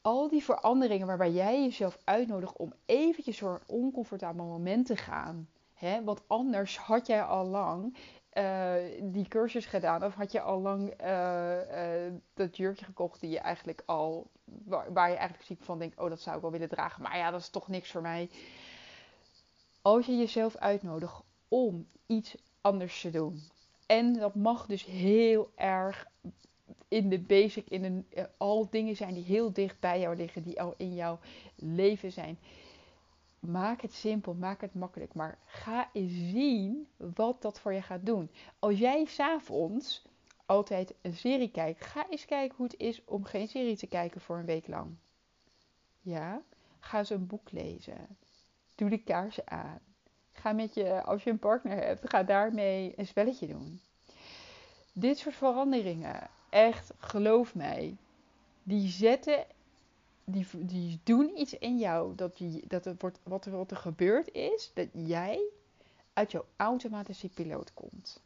Al 0.02 0.28
die 0.28 0.44
veranderingen 0.44 1.06
waarbij 1.06 1.30
jij 1.30 1.62
jezelf 1.62 1.98
uitnodigt 2.04 2.56
om 2.56 2.72
eventjes 2.86 3.38
door 3.38 3.52
een 3.52 3.74
oncomfortabel 3.74 4.44
moment 4.44 4.86
te 4.86 4.96
gaan. 4.96 5.48
Hè? 5.74 6.04
Want 6.04 6.22
anders 6.26 6.78
had 6.78 7.06
jij 7.06 7.22
al 7.22 7.46
lang 7.46 7.96
uh, 8.32 8.74
die 9.02 9.28
cursus 9.28 9.66
gedaan? 9.66 10.04
Of 10.04 10.14
had 10.14 10.32
je 10.32 10.40
al 10.40 10.60
lang 10.60 11.02
uh, 11.02 12.12
dat 12.34 12.56
jurkje 12.56 12.84
gekocht 12.84 13.20
die 13.20 13.30
je 13.30 13.38
eigenlijk 13.38 13.82
al, 13.86 14.30
waar, 14.44 14.92
waar, 14.92 15.10
je 15.10 15.16
eigenlijk 15.16 15.46
ziek 15.46 15.62
van 15.62 15.78
denkt, 15.78 15.98
oh 15.98 16.08
dat 16.08 16.20
zou 16.20 16.36
ik 16.36 16.42
wel 16.42 16.50
willen 16.50 16.68
dragen, 16.68 17.02
maar 17.02 17.16
ja, 17.16 17.30
dat 17.30 17.40
is 17.40 17.48
toch 17.48 17.68
niks 17.68 17.90
voor 17.90 18.02
mij. 18.02 18.30
Als 19.88 20.06
je 20.06 20.16
jezelf 20.16 20.56
uitnodigt 20.56 21.22
om 21.48 21.86
iets 22.06 22.34
anders 22.60 23.00
te 23.00 23.10
doen. 23.10 23.42
En 23.86 24.12
dat 24.12 24.34
mag 24.34 24.66
dus 24.66 24.84
heel 24.84 25.50
erg 25.54 26.06
in 26.88 27.08
de 27.08 27.18
basic, 27.18 27.68
in 27.68 27.84
een, 27.84 28.06
al 28.36 28.66
dingen 28.70 28.96
zijn 28.96 29.14
die 29.14 29.24
heel 29.24 29.52
dicht 29.52 29.80
bij 29.80 30.00
jou 30.00 30.16
liggen, 30.16 30.42
die 30.42 30.60
al 30.60 30.74
in 30.76 30.94
jouw 30.94 31.18
leven 31.56 32.12
zijn 32.12 32.38
maak 33.38 33.82
het 33.82 33.92
simpel, 33.92 34.34
maak 34.34 34.60
het 34.60 34.74
makkelijk. 34.74 35.14
Maar 35.14 35.38
ga 35.46 35.90
eens 35.92 36.12
zien 36.12 36.88
wat 36.96 37.42
dat 37.42 37.60
voor 37.60 37.72
je 37.72 37.82
gaat 37.82 38.06
doen. 38.06 38.30
Als 38.58 38.78
jij 38.78 39.04
s'avonds 39.04 40.02
altijd 40.46 40.94
een 41.00 41.16
serie 41.16 41.50
kijkt, 41.50 41.84
ga 41.84 42.06
eens 42.10 42.24
kijken 42.24 42.56
hoe 42.56 42.66
het 42.66 42.80
is 42.80 43.04
om 43.04 43.24
geen 43.24 43.48
serie 43.48 43.76
te 43.76 43.86
kijken 43.86 44.20
voor 44.20 44.38
een 44.38 44.44
week 44.44 44.66
lang. 44.66 44.96
Ja, 46.00 46.42
ga 46.80 46.98
eens 46.98 47.10
een 47.10 47.26
boek 47.26 47.50
lezen. 47.50 48.16
Doe 48.78 48.88
de 48.88 48.98
kaarsen 48.98 49.50
aan. 49.50 49.80
Ga 50.32 50.52
met 50.52 50.74
je, 50.74 51.02
als 51.02 51.22
je 51.24 51.30
een 51.30 51.38
partner 51.38 51.76
hebt, 51.76 52.10
ga 52.10 52.22
daarmee 52.22 52.92
een 52.96 53.06
spelletje 53.06 53.46
doen. 53.46 53.80
Dit 54.92 55.18
soort 55.18 55.34
veranderingen, 55.34 56.28
echt 56.50 56.92
geloof 56.98 57.54
mij, 57.54 57.96
die 58.62 58.88
zetten 58.88 59.46
die, 60.24 60.46
die 60.52 61.00
doen 61.04 61.38
iets 61.38 61.58
in 61.58 61.78
jou. 61.78 62.14
Dat, 62.14 62.36
die, 62.36 62.64
dat 62.66 62.84
het 62.84 63.00
wordt, 63.00 63.18
wat, 63.22 63.44
er, 63.44 63.52
wat 63.52 63.70
er 63.70 63.76
gebeurd 63.76 64.32
is, 64.32 64.70
dat 64.74 64.88
jij 64.92 65.40
uit 66.12 66.30
jouw 66.30 66.44
automatische 66.56 67.28
piloot 67.28 67.74
komt. 67.74 68.22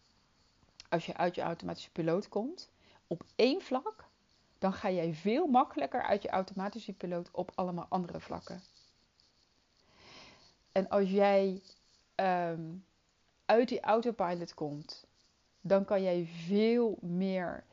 Als 0.88 1.06
je 1.06 1.16
uit 1.16 1.34
je 1.34 1.40
automatische 1.40 1.90
piloot 1.90 2.28
komt, 2.28 2.70
op 3.06 3.24
één 3.36 3.62
vlak, 3.62 4.04
dan 4.58 4.72
ga 4.72 4.90
jij 4.90 5.14
veel 5.14 5.46
makkelijker 5.46 6.02
uit 6.02 6.22
je 6.22 6.28
automatische 6.28 6.92
piloot 6.92 7.30
op 7.30 7.50
allemaal 7.54 7.86
andere 7.88 8.20
vlakken. 8.20 8.62
En 10.72 10.88
als 10.88 11.10
jij 11.10 11.62
um, 12.16 12.84
uit 13.44 13.68
die 13.68 13.80
autopilot 13.80 14.54
komt, 14.54 15.06
dan 15.60 15.84
kan 15.84 16.02
jij 16.02 16.24
veel 16.24 16.98
meer 17.00 17.64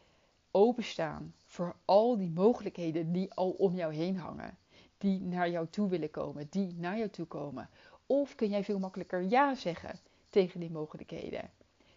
openstaan 0.52 1.34
voor 1.46 1.76
al 1.86 2.18
die 2.18 2.30
mogelijkheden 2.30 3.12
die 3.12 3.34
al 3.34 3.50
om 3.50 3.76
jou 3.76 3.94
heen 3.94 4.18
hangen. 4.18 4.58
Die 4.98 5.22
naar 5.22 5.50
jou 5.50 5.68
toe 5.70 5.90
willen 5.90 6.12
komen, 6.12 6.48
die 6.50 6.74
naar 6.78 6.98
jou 6.98 7.10
toe 7.10 7.26
komen. 7.26 7.70
Of 8.06 8.36
kun 8.36 8.50
jij 8.50 8.64
veel 8.64 8.80
makkelijker 8.80 9.24
ja 9.24 9.56
zeggen 9.56 10.00
tegen 10.30 10.60
die 10.60 10.72
mogelijkheden. 10.72 11.50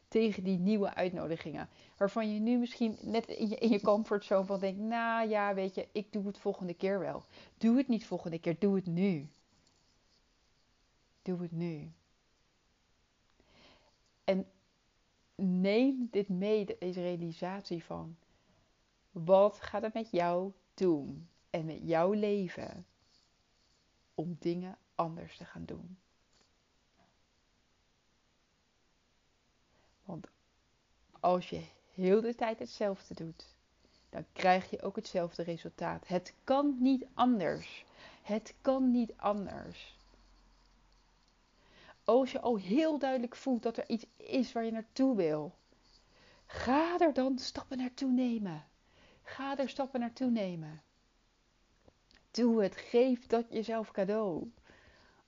Tegen 0.09 0.45
die 0.45 0.59
nieuwe 0.59 0.95
uitnodigingen. 0.95 1.69
Waarvan 1.97 2.35
je 2.35 2.41
nu 2.41 2.59
misschien 2.59 2.99
net 3.01 3.27
in 3.27 3.49
je, 3.49 3.57
in 3.57 3.69
je 3.69 3.81
comfortzone 3.81 4.45
van 4.45 4.61
denkt: 4.61 4.81
Nou 4.81 5.29
ja, 5.29 5.55
weet 5.55 5.75
je, 5.75 5.89
ik 5.93 6.13
doe 6.13 6.27
het 6.27 6.39
volgende 6.39 6.75
keer 6.75 6.99
wel. 6.99 7.25
Doe 7.59 7.77
het 7.77 7.89
niet 7.89 8.07
volgende 8.07 8.39
keer, 8.39 8.57
doe 8.59 8.75
het 8.75 8.87
nu. 8.87 9.29
Doe 11.23 11.43
het 11.43 11.52
nu. 11.52 11.93
En 14.25 14.47
neem 15.35 16.09
dit 16.11 16.29
mee, 16.29 16.76
deze 16.79 17.00
realisatie 17.00 17.85
van 17.85 18.17
wat 19.11 19.61
gaat 19.61 19.83
het 19.83 19.95
met 19.95 20.11
jou 20.11 20.52
doen 20.75 21.29
en 21.50 21.64
met 21.64 21.79
jouw 21.83 22.12
leven 22.12 22.87
om 24.14 24.37
dingen 24.38 24.79
anders 24.95 25.37
te 25.37 25.45
gaan 25.45 25.64
doen? 25.64 25.99
Want 30.05 30.26
als 31.21 31.50
je 31.50 31.64
heel 31.95 32.21
de 32.21 32.35
tijd 32.35 32.59
hetzelfde 32.59 33.14
doet, 33.14 33.55
dan 34.11 34.25
krijg 34.33 34.71
je 34.71 34.83
ook 34.83 34.97
hetzelfde 34.97 35.43
resultaat. 35.43 36.09
Het 36.09 36.35
kan 36.45 36.76
niet 36.81 37.07
anders. 37.14 37.85
Het 38.23 38.55
kan 38.61 38.91
niet 38.91 39.12
anders. 39.17 39.97
Als 42.05 42.33
je 42.33 42.41
al 42.41 42.57
heel 42.57 42.99
duidelijk 42.99 43.37
voelt 43.37 43.63
dat 43.63 43.77
er 43.77 43.89
iets 43.89 44.07
is 44.17 44.53
waar 44.53 44.65
je 44.65 44.71
naartoe 44.71 45.17
wil, 45.17 45.55
ga 46.47 46.99
er 46.99 47.13
dan 47.13 47.39
stappen 47.39 47.79
naartoe 47.79 48.11
nemen. 48.11 48.65
Ga 49.23 49.59
er 49.59 49.69
stappen 49.69 50.01
naartoe 50.01 50.31
nemen. 50.31 50.83
Doe 52.31 52.63
het. 52.63 52.77
Geef 52.77 53.27
dat 53.27 53.45
jezelf 53.51 53.91
cadeau. 53.91 54.53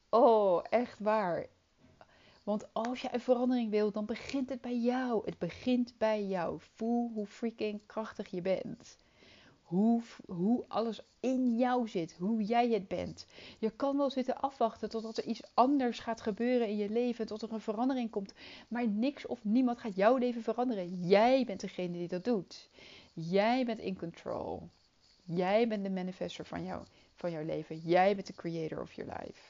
Oh, 0.08 0.64
echt 0.70 0.98
waar. 0.98 1.46
Want 2.42 2.72
als 2.72 3.00
je 3.00 3.08
een 3.12 3.20
verandering 3.20 3.70
wil, 3.70 3.90
dan 3.90 4.04
begint 4.04 4.48
het 4.48 4.60
bij 4.60 4.78
jou. 4.78 5.24
Het 5.24 5.38
begint 5.38 5.98
bij 5.98 6.24
jou. 6.24 6.60
Voel 6.74 7.10
hoe 7.14 7.26
freaking 7.26 7.86
krachtig 7.86 8.30
je 8.30 8.40
bent. 8.40 8.96
Hoe, 9.74 10.02
hoe 10.26 10.64
alles 10.68 11.00
in 11.20 11.56
jou 11.56 11.88
zit. 11.88 12.16
Hoe 12.18 12.42
jij 12.42 12.68
het 12.68 12.88
bent. 12.88 13.26
Je 13.58 13.70
kan 13.70 13.96
wel 13.96 14.10
zitten 14.10 14.40
afwachten 14.40 14.88
totdat 14.88 15.16
er 15.16 15.24
iets 15.24 15.42
anders 15.54 15.98
gaat 15.98 16.20
gebeuren 16.20 16.68
in 16.68 16.76
je 16.76 16.88
leven. 16.88 17.26
Tot 17.26 17.42
er 17.42 17.52
een 17.52 17.60
verandering 17.60 18.10
komt. 18.10 18.32
Maar 18.68 18.88
niks 18.88 19.26
of 19.26 19.44
niemand 19.44 19.78
gaat 19.78 19.96
jouw 19.96 20.16
leven 20.16 20.42
veranderen. 20.42 21.06
Jij 21.06 21.44
bent 21.44 21.60
degene 21.60 21.92
die 21.92 22.08
dat 22.08 22.24
doet. 22.24 22.68
Jij 23.12 23.64
bent 23.64 23.80
in 23.80 23.98
control. 23.98 24.68
Jij 25.24 25.68
bent 25.68 25.84
de 25.84 25.90
manifester 25.90 26.46
van, 26.46 26.64
jou, 26.64 26.84
van 27.14 27.30
jouw 27.30 27.44
leven. 27.44 27.78
Jij 27.78 28.14
bent 28.14 28.26
de 28.26 28.34
creator 28.34 28.80
of 28.80 28.92
your 28.92 29.12
life. 29.12 29.40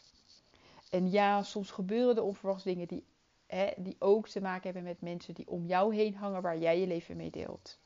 En 0.91 1.11
ja, 1.11 1.43
soms 1.43 1.71
gebeuren 1.71 2.17
er 2.17 2.23
onverwachte 2.23 2.69
dingen 2.69 2.89
die, 2.89 3.05
hè, 3.47 3.71
die 3.77 3.97
ook 3.99 4.29
te 4.29 4.41
maken 4.41 4.63
hebben 4.63 4.83
met 4.83 5.01
mensen 5.01 5.35
die 5.35 5.49
om 5.49 5.67
jou 5.67 5.95
heen 5.95 6.15
hangen 6.15 6.43
waar 6.43 6.59
jij 6.59 6.81
je 6.81 6.87
leven 6.87 7.17
mee 7.17 7.31
deelt. 7.31 7.79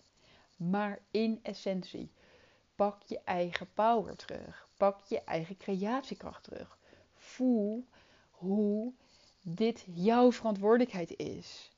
Maar 0.57 0.99
in 1.11 1.40
essentie, 1.42 2.11
pak 2.78 3.02
je 3.06 3.20
eigen 3.25 3.68
power 3.75 4.16
terug. 4.16 4.68
Pak 4.76 5.04
je 5.04 5.20
eigen 5.25 5.56
creatiekracht 5.56 6.44
terug. 6.44 6.78
Voel 7.14 7.85
hoe 8.30 8.92
dit 9.42 9.85
jouw 9.94 10.32
verantwoordelijkheid 10.32 11.16
is. 11.16 11.70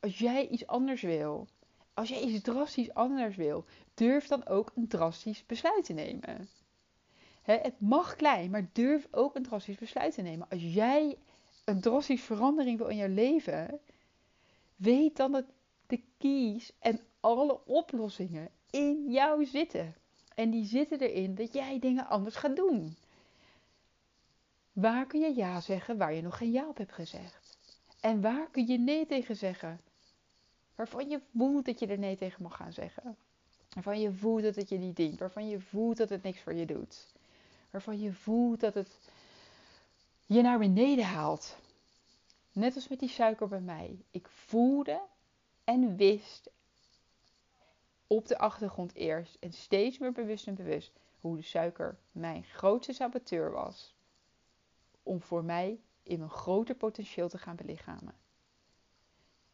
Als 0.00 0.18
jij 0.18 0.48
iets 0.48 0.66
anders 0.66 1.02
wil, 1.02 1.46
als 1.94 2.08
je 2.08 2.20
iets 2.20 2.42
drastisch 2.42 2.94
anders 2.94 3.36
wil, 3.36 3.64
durf 3.94 4.26
dan 4.26 4.46
ook 4.46 4.72
een 4.74 4.88
drastisch 4.88 5.46
besluit 5.46 5.84
te 5.84 5.92
nemen. 5.92 6.48
het 7.42 7.80
mag 7.80 8.16
klein, 8.16 8.50
maar 8.50 8.68
durf 8.72 9.08
ook 9.10 9.36
een 9.36 9.42
drastisch 9.42 9.78
besluit 9.78 10.14
te 10.14 10.22
nemen. 10.22 10.48
Als 10.48 10.62
jij 10.62 11.18
een 11.64 11.80
drastische 11.80 12.26
verandering 12.26 12.78
wil 12.78 12.88
in 12.88 12.96
je 12.96 13.08
leven, 13.08 13.80
weet 14.76 15.16
dan 15.16 15.32
dat 15.32 15.46
de 15.86 16.02
keys 16.18 16.72
en 16.78 17.00
alle 17.20 17.64
oplossingen 17.66 18.50
in 18.72 19.10
jou 19.10 19.44
zitten. 19.46 19.94
En 20.34 20.50
die 20.50 20.64
zitten 20.64 21.00
erin 21.00 21.34
dat 21.34 21.52
jij 21.52 21.78
dingen 21.78 22.08
anders 22.08 22.36
gaat 22.36 22.56
doen. 22.56 22.96
Waar 24.72 25.06
kun 25.06 25.20
je 25.20 25.34
ja 25.34 25.60
zeggen 25.60 25.98
waar 25.98 26.14
je 26.14 26.22
nog 26.22 26.36
geen 26.36 26.52
ja 26.52 26.68
op 26.68 26.76
hebt 26.76 26.92
gezegd? 26.92 27.58
En 28.00 28.20
waar 28.20 28.50
kun 28.50 28.66
je 28.66 28.78
nee 28.78 29.06
tegen 29.06 29.36
zeggen 29.36 29.80
Waarvan 30.74 31.08
je 31.08 31.20
voelt 31.36 31.64
dat 31.64 31.78
je 31.78 31.86
er 31.86 31.98
nee 31.98 32.16
tegen 32.16 32.42
mag 32.42 32.56
gaan 32.56 32.72
zeggen. 32.72 33.16
Waarvan 33.74 34.00
je 34.00 34.12
voelt 34.12 34.42
dat 34.42 34.54
het 34.54 34.68
je 34.68 34.78
niet 34.78 34.96
dient. 34.96 35.18
Waarvan 35.18 35.48
je 35.48 35.60
voelt 35.60 35.96
dat 35.96 36.08
het 36.08 36.22
niks 36.22 36.40
voor 36.40 36.54
je 36.54 36.66
doet. 36.66 37.06
Waarvan 37.70 38.00
je 38.00 38.12
voelt 38.12 38.60
dat 38.60 38.74
het 38.74 38.98
je 40.26 40.42
naar 40.42 40.58
beneden 40.58 41.04
haalt. 41.04 41.56
Net 42.52 42.74
als 42.74 42.88
met 42.88 42.98
die 42.98 43.08
suiker 43.08 43.48
bij 43.48 43.60
mij. 43.60 43.98
Ik 44.10 44.28
voelde 44.28 45.00
en 45.64 45.96
wist 45.96 46.50
op 48.12 48.26
de 48.26 48.38
achtergrond 48.38 48.94
eerst 48.94 49.36
en 49.40 49.52
steeds 49.52 49.98
meer 49.98 50.12
bewust 50.12 50.46
en 50.46 50.54
bewust 50.54 50.92
hoe 51.20 51.36
de 51.36 51.42
suiker 51.42 51.98
mijn 52.10 52.44
grootste 52.44 52.92
saboteur 52.92 53.50
was. 53.50 53.94
Om 55.02 55.20
voor 55.20 55.44
mij 55.44 55.80
in 56.02 56.18
mijn 56.18 56.30
groter 56.30 56.74
potentieel 56.74 57.28
te 57.28 57.38
gaan 57.38 57.56
belichamen. 57.56 58.14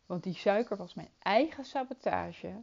Want 0.07 0.23
die 0.23 0.35
suiker 0.35 0.77
was 0.77 0.95
mijn 0.95 1.11
eigen 1.19 1.65
sabotage 1.65 2.63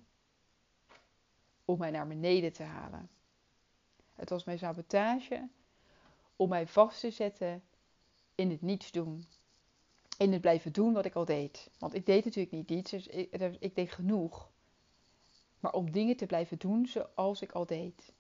om 1.66 1.78
mij 1.78 1.92
naar 1.92 2.08
beneden 2.08 2.54
te 2.54 2.64
halen. 2.64 3.10
Het 4.14 4.30
was 4.30 4.44
mijn 4.44 4.58
sabotage 4.60 5.48
om 6.36 6.50
mij 6.50 6.68
vast 6.68 7.00
te 7.00 7.12
zetten 7.12 7.64
in 8.36 8.50
het 8.50 8.62
niets 8.62 8.92
doen. 8.92 9.25
In 10.18 10.32
het 10.32 10.42
blijven 10.42 10.74
doen 10.74 10.94
wat 10.94 11.06
ik 11.06 11.16
al 11.16 11.25
deed. 11.25 11.70
Want 11.80 11.94
ik 11.94 12.06
deed 12.06 12.25
natuurlijk 12.25 12.54
niet 12.54 12.72
iets, 12.72 12.92
dus 12.92 13.08
ik, 13.08 13.58
ik 13.60 13.75
deed 13.75 13.92
genoeg. 13.92 14.54
Maar 15.65 15.74
om 15.74 15.91
dingen 15.91 16.17
te 16.17 16.25
blijven 16.25 16.57
doen 16.57 16.86
zoals 16.86 17.41
ik 17.41 17.51
al 17.51 17.65
deed. 17.65 18.13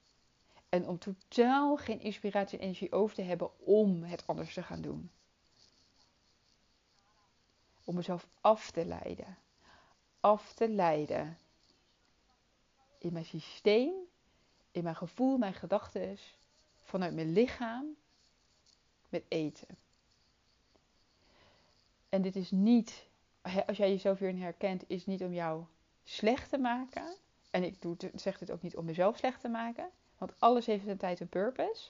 En 0.69 0.87
om 0.87 0.99
totaal 0.99 1.77
geen 1.77 1.99
inspiratie 1.99 2.57
en 2.57 2.63
energie 2.63 2.91
over 2.91 3.15
te 3.15 3.21
hebben 3.21 3.59
om 3.59 4.03
het 4.03 4.27
anders 4.27 4.53
te 4.53 4.63
gaan 4.63 4.81
doen. 4.81 5.11
Om 7.83 7.95
mezelf 7.95 8.27
af 8.41 8.71
te 8.71 8.85
leiden. 8.85 9.37
Af 10.19 10.53
te 10.53 10.69
leiden. 10.69 11.37
In 12.99 13.13
mijn 13.13 13.25
systeem, 13.25 13.93
in 14.71 14.83
mijn 14.83 14.95
gevoel, 14.95 15.37
mijn 15.37 15.53
gedachten, 15.53 16.17
vanuit 16.83 17.13
mijn 17.13 17.33
lichaam, 17.33 17.95
met 19.09 19.23
eten. 19.27 19.77
En 22.09 22.21
dit 22.21 22.35
is 22.35 22.51
niet, 22.51 23.07
als 23.67 23.77
jij 23.77 23.89
jezelf 23.89 24.19
hierin 24.19 24.41
herkent, 24.41 24.83
is 24.87 25.05
niet 25.05 25.23
om 25.23 25.33
jou 25.33 25.63
slecht 26.03 26.49
te 26.49 26.57
maken. 26.57 27.23
En 27.55 27.63
ik 27.63 27.75
zeg 28.15 28.37
dit 28.37 28.51
ook 28.51 28.61
niet 28.61 28.75
om 28.75 28.85
mezelf 28.85 29.17
slecht 29.17 29.41
te 29.41 29.47
maken. 29.47 29.89
Want 30.17 30.33
alles 30.39 30.65
heeft 30.65 30.87
een 30.87 30.97
tijd 30.97 31.21
en 31.21 31.27
purpose. 31.27 31.89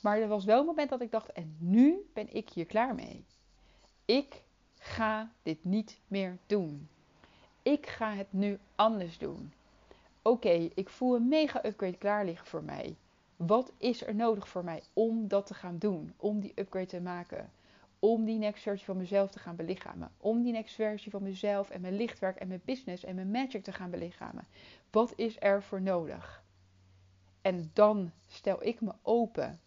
Maar 0.00 0.18
er 0.18 0.28
was 0.28 0.44
wel 0.44 0.60
een 0.60 0.66
moment 0.66 0.90
dat 0.90 1.00
ik 1.00 1.10
dacht, 1.10 1.32
en 1.32 1.56
nu 1.58 2.10
ben 2.12 2.34
ik 2.34 2.48
hier 2.50 2.66
klaar 2.66 2.94
mee. 2.94 3.24
Ik 4.04 4.42
ga 4.78 5.30
dit 5.42 5.64
niet 5.64 5.98
meer 6.08 6.38
doen. 6.46 6.88
Ik 7.62 7.86
ga 7.86 8.12
het 8.12 8.32
nu 8.32 8.58
anders 8.74 9.18
doen. 9.18 9.52
Oké, 10.22 10.70
ik 10.74 10.88
voel 10.88 11.14
een 11.14 11.28
mega 11.28 11.64
upgrade 11.64 11.98
klaar 11.98 12.24
liggen 12.24 12.46
voor 12.46 12.62
mij. 12.62 12.96
Wat 13.36 13.72
is 13.76 14.06
er 14.06 14.14
nodig 14.14 14.48
voor 14.48 14.64
mij 14.64 14.82
om 14.92 15.28
dat 15.28 15.46
te 15.46 15.54
gaan 15.54 15.78
doen? 15.78 16.14
Om 16.16 16.40
die 16.40 16.52
upgrade 16.54 16.86
te 16.86 17.00
maken? 17.00 17.50
Om 18.00 18.24
die 18.24 18.38
next 18.38 18.62
versie 18.62 18.86
van 18.86 18.96
mezelf 18.96 19.30
te 19.30 19.38
gaan 19.38 19.56
belichamen? 19.56 20.10
Om 20.16 20.42
die 20.42 20.52
next 20.52 20.74
versie 20.74 21.10
van 21.10 21.22
mezelf 21.22 21.70
en 21.70 21.80
mijn 21.80 21.96
lichtwerk 21.96 22.36
en 22.36 22.48
mijn 22.48 22.62
business 22.64 23.04
en 23.04 23.14
mijn 23.14 23.30
magic 23.30 23.64
te 23.64 23.72
gaan 23.72 23.90
belichamen? 23.90 24.46
Wat 24.90 25.12
is 25.16 25.36
er 25.40 25.62
voor 25.62 25.82
nodig? 25.82 26.44
En 27.42 27.70
dan 27.72 28.12
stel 28.26 28.64
ik 28.64 28.80
me 28.80 28.92
open 29.02 29.60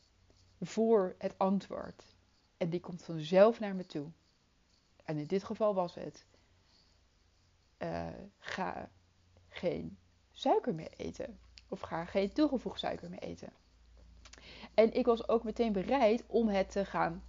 voor 0.62 1.16
het 1.18 1.38
antwoord. 1.38 2.04
En 2.58 2.70
die 2.70 2.80
komt 2.80 3.04
vanzelf 3.04 3.60
naar 3.60 3.76
me 3.76 3.86
toe. 3.86 4.08
En 5.04 5.18
in 5.18 5.26
dit 5.26 5.44
geval 5.44 5.74
was 5.74 5.96
het: 5.96 6.26
uh, 7.78 8.08
ga 8.40 8.90
geen 9.50 9.98
suiker 10.32 10.76
meer 10.76 10.94
eten. 10.98 11.40
Of 11.68 11.80
ga 11.80 12.06
geen 12.06 12.34
toegevoegd 12.34 12.80
suiker 12.80 13.10
meer 13.10 13.22
eten. 13.22 13.54
En 14.74 14.94
ik 14.94 15.06
was 15.06 15.28
ook 15.28 15.44
meteen 15.44 15.72
bereid 15.72 16.24
om 16.28 16.48
het 16.48 16.72
te 16.72 16.86
gaan 16.86 17.24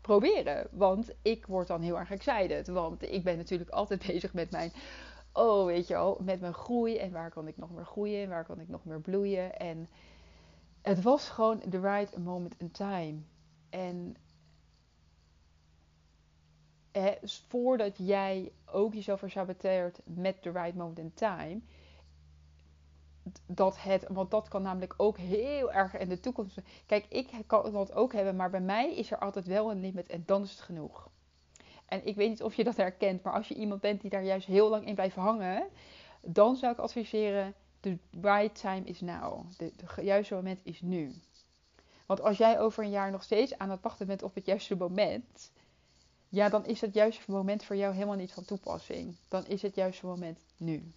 proberen. 0.00 0.68
Want 0.70 1.10
ik 1.22 1.46
word 1.46 1.66
dan 1.66 1.80
heel 1.80 1.98
erg 1.98 2.10
excited. 2.10 2.68
Want 2.68 3.02
ik 3.02 3.24
ben 3.24 3.36
natuurlijk 3.36 3.70
altijd 3.70 4.06
bezig 4.06 4.32
met 4.32 4.50
mijn. 4.50 4.72
Oh, 5.32 5.66
weet 5.66 5.86
je 5.86 5.94
wel, 5.94 6.18
met 6.22 6.40
mijn 6.40 6.54
groei. 6.54 6.96
En 6.96 7.12
waar 7.12 7.30
kan 7.30 7.48
ik 7.48 7.56
nog 7.56 7.70
meer 7.70 7.84
groeien? 7.84 8.22
En 8.22 8.28
waar 8.28 8.44
kan 8.44 8.60
ik 8.60 8.68
nog 8.68 8.84
meer 8.84 9.00
bloeien? 9.00 9.58
En 9.58 9.88
het 10.82 11.02
was 11.02 11.28
gewoon 11.28 11.60
the 11.70 11.80
right 11.80 12.18
moment 12.18 12.54
in 12.58 12.70
time. 12.70 13.18
En 13.70 14.16
voordat 17.48 17.96
jij 17.98 18.52
ook 18.66 18.94
jezelf 18.94 19.18
versaboteert 19.18 20.00
met 20.04 20.42
the 20.42 20.50
right 20.50 20.74
moment 20.74 20.98
in 20.98 21.14
time. 21.14 21.60
Dat 23.46 23.82
het, 23.82 24.04
want 24.08 24.30
dat 24.30 24.48
kan 24.48 24.62
namelijk 24.62 24.94
ook 24.96 25.18
heel 25.18 25.72
erg 25.72 25.96
in 25.96 26.08
de 26.08 26.20
toekomst. 26.20 26.58
Kijk, 26.86 27.06
ik 27.08 27.30
kan 27.46 27.72
dat 27.72 27.92
ook 27.92 28.12
hebben, 28.12 28.36
maar 28.36 28.50
bij 28.50 28.60
mij 28.60 28.94
is 28.94 29.10
er 29.10 29.18
altijd 29.18 29.46
wel 29.46 29.70
een 29.70 29.80
limit 29.80 30.08
en 30.08 30.22
dan 30.26 30.42
is 30.42 30.50
het 30.50 30.60
genoeg. 30.60 31.08
En 31.86 32.06
ik 32.06 32.16
weet 32.16 32.28
niet 32.28 32.42
of 32.42 32.54
je 32.54 32.64
dat 32.64 32.76
herkent, 32.76 33.22
maar 33.22 33.32
als 33.32 33.48
je 33.48 33.54
iemand 33.54 33.80
bent 33.80 34.00
die 34.00 34.10
daar 34.10 34.24
juist 34.24 34.46
heel 34.46 34.68
lang 34.68 34.86
in 34.86 34.94
blijft 34.94 35.16
hangen, 35.16 35.66
dan 36.20 36.56
zou 36.56 36.72
ik 36.72 36.78
adviseren: 36.78 37.54
the 37.80 37.98
right 38.20 38.60
time 38.60 38.84
is 38.84 39.00
now. 39.00 39.50
De, 39.56 39.72
de 39.76 40.02
juiste 40.04 40.34
moment 40.34 40.60
is 40.62 40.80
nu. 40.80 41.14
Want 42.06 42.22
als 42.22 42.38
jij 42.38 42.60
over 42.60 42.84
een 42.84 42.90
jaar 42.90 43.10
nog 43.10 43.22
steeds 43.22 43.58
aan 43.58 43.70
het 43.70 43.82
wachten 43.82 44.06
bent 44.06 44.22
op 44.22 44.34
het 44.34 44.46
juiste 44.46 44.76
moment, 44.76 45.52
ja, 46.28 46.48
dan 46.48 46.66
is 46.66 46.80
het 46.80 46.94
juiste 46.94 47.30
moment 47.30 47.64
voor 47.64 47.76
jou 47.76 47.94
helemaal 47.94 48.16
niet 48.16 48.32
van 48.32 48.44
toepassing. 48.44 49.16
Dan 49.28 49.46
is 49.46 49.62
het 49.62 49.74
juiste 49.74 50.06
moment 50.06 50.38
nu. 50.56 50.92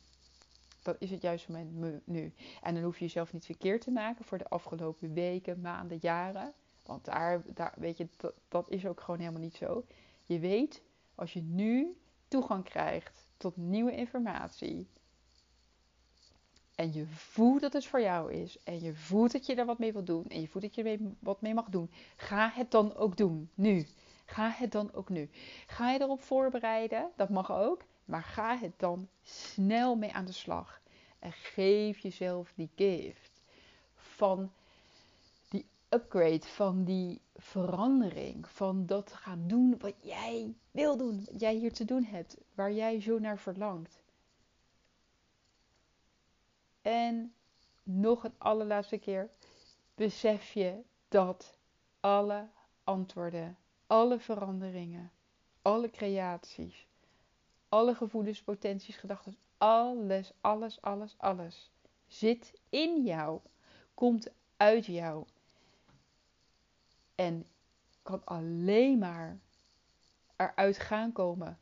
Dan 0.84 0.96
is 1.00 1.12
het 1.12 1.22
juiste 1.22 1.52
moment 1.52 2.08
nu. 2.08 2.34
En 2.62 2.74
dan 2.74 2.84
hoef 2.84 2.98
je 2.98 3.06
jezelf 3.06 3.34
niet 3.34 3.46
verkeerd 3.46 3.82
te 3.82 3.92
maken 3.92 4.26
voor 4.26 4.38
de 4.38 4.50
afgelopen 4.50 5.14
weken, 5.14 5.62
maanden, 5.62 5.98
jaren. 6.02 6.54
Want 6.86 7.06
daar, 7.06 7.42
daar 7.54 7.74
weet 7.78 7.98
je, 7.98 8.08
dat, 8.18 8.34
dat 8.48 8.70
is 8.70 8.86
ook 8.86 9.02
gewoon 9.02 9.20
helemaal 9.20 9.42
niet 9.42 9.56
zo. 9.56 9.86
Je 10.24 10.40
weet, 10.40 10.82
als 11.16 11.34
je 11.34 11.42
nu 11.42 11.98
toegang 12.28 12.64
krijgt 12.64 13.28
tot 13.38 13.58
nieuwe 13.58 13.96
informatie. 13.96 14.88
En 16.76 16.94
je 16.94 17.06
voelt 17.08 17.62
dat 17.62 17.74
het 17.74 17.86
voor 17.86 18.02
jou 18.02 18.34
is. 18.34 18.58
En 18.64 18.82
je 18.82 18.94
voelt 18.94 19.32
dat 19.32 19.46
je 19.46 19.56
er 19.56 19.66
wat 19.66 19.80
mee 19.80 19.94
wil 19.94 20.04
doen. 20.04 20.26
En 20.28 20.42
je 20.42 20.48
voelt 20.48 20.64
dat 20.64 20.76
je 20.76 20.84
er 20.84 21.00
wat 21.20 21.42
mee 21.42 21.54
mag 21.54 21.70
doen. 21.70 21.92
Ga 22.16 22.52
het 22.54 22.72
dan 22.72 22.96
ook 22.96 23.18
doen. 23.18 23.50
Nu. 23.54 23.86
Ga 24.26 24.50
het 24.50 24.72
dan 24.72 24.94
ook 24.94 25.10
nu. 25.10 25.30
Ga 25.68 25.92
je 25.92 26.02
erop 26.02 26.22
voorbereiden? 26.22 27.12
Dat 27.16 27.30
mag 27.30 27.52
ook. 27.52 27.82
Maar 28.06 28.24
ga 28.24 28.58
het 28.58 28.80
dan 28.80 29.10
snel 29.22 29.96
mee 29.96 30.14
aan 30.14 30.26
de 30.26 30.32
slag. 30.32 30.82
En 31.20 31.32
geef 31.32 32.00
jezelf 32.00 32.54
die 32.56 32.70
gift 32.76 33.42
van 33.96 34.52
die 35.50 35.66
upgrade, 35.90 36.46
van 36.46 36.84
die 36.84 37.22
verandering, 37.36 38.48
van 38.48 38.86
dat 38.86 39.14
gaan 39.14 39.48
doen 39.48 39.78
wat 39.80 39.96
jij 40.02 40.56
wil 40.72 40.98
doen, 40.98 41.26
wat 41.26 41.40
jij 41.40 41.56
hier 41.56 41.74
te 41.74 41.86
doen 41.86 42.04
hebt, 42.04 42.38
waar 42.54 42.72
jij 42.72 43.02
zo 43.02 43.20
naar 43.20 43.40
verlangt. 43.40 44.02
En 46.82 47.34
nog 47.84 48.24
een 48.24 48.36
allerlaatste 48.38 48.98
keer, 48.98 49.30
besef 49.96 50.54
je 50.54 50.82
dat 51.08 51.58
alle 52.00 52.48
antwoorden 52.84 53.58
alle 53.94 54.20
veranderingen, 54.20 55.12
alle 55.62 55.90
creaties, 55.90 56.88
alle 57.74 57.96
gevoelens, 57.96 58.44
potenties, 58.44 58.96
gedachten, 58.96 59.38
alles, 59.58 60.34
alles, 60.42 60.82
alles, 60.82 61.16
alles 61.18 61.72
zit 62.08 62.54
in 62.70 63.04
jou, 63.04 63.40
komt 63.94 64.32
uit 64.58 64.86
jou. 64.86 65.26
En 67.16 67.46
kan 68.02 68.22
alleen 68.24 68.98
maar 68.98 69.40
eruit 70.36 70.78
gaan 70.78 71.12
komen 71.12 71.60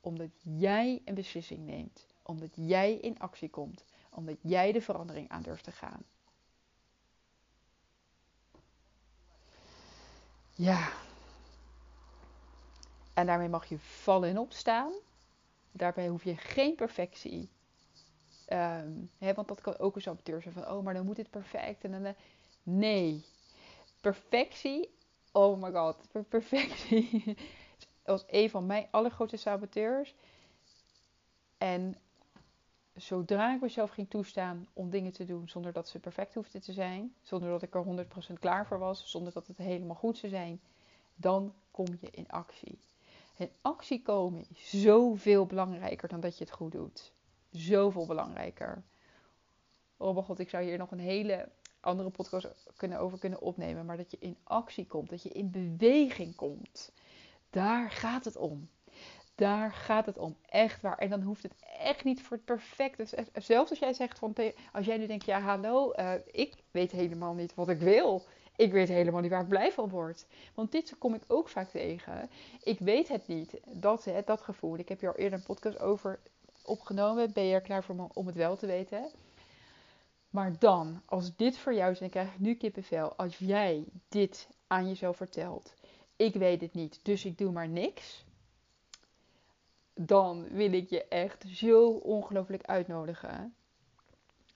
omdat 0.00 0.30
jij 0.42 1.02
een 1.04 1.14
beslissing 1.14 1.66
neemt, 1.66 2.06
omdat 2.22 2.50
jij 2.54 2.94
in 2.94 3.18
actie 3.18 3.50
komt, 3.50 3.84
omdat 4.10 4.36
jij 4.40 4.72
de 4.72 4.82
verandering 4.82 5.28
aan 5.28 5.42
durft 5.42 5.64
te 5.64 5.72
gaan. 5.72 6.02
Ja, 10.54 10.92
en 13.14 13.26
daarmee 13.26 13.48
mag 13.48 13.66
je 13.66 13.78
vallen 13.78 14.28
en 14.28 14.38
opstaan. 14.38 14.92
Daarbij 15.72 16.08
hoef 16.08 16.24
je 16.24 16.36
geen 16.36 16.74
perfectie. 16.74 17.50
Um, 18.52 19.10
hè, 19.18 19.34
want 19.34 19.48
dat 19.48 19.60
kan 19.60 19.78
ook 19.78 19.96
een 19.96 20.02
saboteur 20.02 20.42
zijn 20.42 20.54
van, 20.54 20.68
oh, 20.68 20.84
maar 20.84 20.94
dan 20.94 21.04
moet 21.04 21.16
dit 21.16 21.30
perfect. 21.30 21.84
En 21.84 21.90
dan, 21.90 22.06
uh, 22.06 22.10
nee. 22.62 23.24
Perfectie, 24.00 24.94
oh 25.32 25.62
my 25.62 25.72
god, 25.72 25.96
perfectie 26.28 27.36
was 28.04 28.24
een 28.26 28.50
van 28.50 28.66
mijn 28.66 28.86
allergrootste 28.90 29.36
saboteurs. 29.36 30.14
En 31.58 31.96
zodra 32.94 33.54
ik 33.54 33.60
mezelf 33.60 33.90
ging 33.90 34.10
toestaan 34.10 34.68
om 34.72 34.90
dingen 34.90 35.12
te 35.12 35.24
doen 35.24 35.48
zonder 35.48 35.72
dat 35.72 35.88
ze 35.88 35.98
perfect 35.98 36.34
hoefden 36.34 36.60
te 36.60 36.72
zijn, 36.72 37.14
zonder 37.22 37.48
dat 37.48 37.62
ik 37.62 37.74
er 37.74 38.06
100% 38.32 38.38
klaar 38.40 38.66
voor 38.66 38.78
was, 38.78 39.10
zonder 39.10 39.32
dat 39.32 39.46
het 39.46 39.58
helemaal 39.58 39.96
goed 39.96 40.18
zou 40.18 40.32
zijn, 40.32 40.60
dan 41.14 41.54
kom 41.70 41.86
je 42.00 42.10
in 42.10 42.28
actie. 42.28 42.78
In 43.40 43.50
actie 43.60 44.02
komen 44.02 44.44
is 44.50 44.82
zoveel 44.82 45.46
belangrijker 45.46 46.08
dan 46.08 46.20
dat 46.20 46.38
je 46.38 46.44
het 46.44 46.52
goed 46.52 46.72
doet. 46.72 47.12
Zoveel 47.50 48.06
belangrijker. 48.06 48.82
Oh 49.96 50.12
mijn 50.12 50.24
god, 50.24 50.38
ik 50.38 50.48
zou 50.48 50.64
hier 50.64 50.78
nog 50.78 50.90
een 50.90 50.98
hele 50.98 51.48
andere 51.80 52.10
podcast 52.10 52.48
kunnen, 52.76 52.98
over 52.98 53.18
kunnen 53.18 53.40
opnemen. 53.40 53.86
Maar 53.86 53.96
dat 53.96 54.10
je 54.10 54.16
in 54.20 54.36
actie 54.42 54.86
komt, 54.86 55.10
dat 55.10 55.22
je 55.22 55.28
in 55.28 55.50
beweging 55.50 56.34
komt. 56.34 56.92
Daar 57.50 57.90
gaat 57.90 58.24
het 58.24 58.36
om. 58.36 58.68
daar 59.34 59.72
gaat 59.72 60.06
het 60.06 60.18
om. 60.18 60.36
Echt 60.48 60.82
waar. 60.82 60.98
En 60.98 61.10
dan 61.10 61.22
hoeft 61.22 61.42
het 61.42 61.54
echt 61.78 62.04
niet 62.04 62.22
voor 62.22 62.36
het 62.36 62.46
perfecte. 62.46 63.02
Dus 63.32 63.46
zelfs 63.46 63.70
als 63.70 63.78
jij 63.78 63.92
zegt 63.92 64.18
van. 64.18 64.34
Als 64.72 64.86
jij 64.86 64.96
nu 64.96 65.06
denkt, 65.06 65.24
ja, 65.24 65.40
hallo, 65.40 65.92
uh, 65.96 66.12
ik 66.26 66.54
weet 66.70 66.92
helemaal 66.92 67.34
niet 67.34 67.54
wat 67.54 67.68
ik 67.68 67.80
wil. 67.80 68.26
Ik 68.60 68.72
weet 68.72 68.88
helemaal 68.88 69.20
niet 69.20 69.30
waar 69.30 69.40
ik 69.40 69.48
blij 69.48 69.72
van 69.72 69.88
word. 69.88 70.26
Want 70.54 70.72
dit 70.72 70.98
kom 70.98 71.14
ik 71.14 71.22
ook 71.26 71.48
vaak 71.48 71.70
tegen. 71.70 72.30
Ik 72.62 72.78
weet 72.78 73.08
het 73.08 73.26
niet. 73.26 73.60
Dat, 73.66 74.04
hè, 74.04 74.22
dat 74.24 74.40
gevoel. 74.40 74.78
Ik 74.78 74.88
heb 74.88 75.00
hier 75.00 75.08
al 75.08 75.16
eerder 75.16 75.38
een 75.38 75.44
podcast 75.44 75.78
over 75.78 76.20
opgenomen. 76.64 77.32
Ben 77.32 77.44
je 77.44 77.54
er 77.54 77.60
klaar 77.60 77.84
voor 77.84 78.08
om 78.12 78.26
het 78.26 78.36
wel 78.36 78.56
te 78.56 78.66
weten? 78.66 79.10
Maar 80.30 80.58
dan, 80.58 81.02
als 81.04 81.36
dit 81.36 81.58
voor 81.58 81.74
jou 81.74 81.90
is, 81.92 81.98
en 81.98 82.04
ik 82.04 82.10
krijg 82.10 82.38
nu 82.38 82.54
kippenvel. 82.54 83.16
Als 83.16 83.38
jij 83.38 83.84
dit 84.08 84.48
aan 84.66 84.88
jezelf 84.88 85.16
vertelt. 85.16 85.74
Ik 86.16 86.34
weet 86.34 86.60
het 86.60 86.74
niet, 86.74 87.00
dus 87.02 87.24
ik 87.24 87.38
doe 87.38 87.52
maar 87.52 87.68
niks. 87.68 88.24
Dan 89.94 90.48
wil 90.48 90.72
ik 90.72 90.90
je 90.90 91.04
echt 91.04 91.44
zo 91.48 91.90
ongelooflijk 91.90 92.64
uitnodigen. 92.64 93.54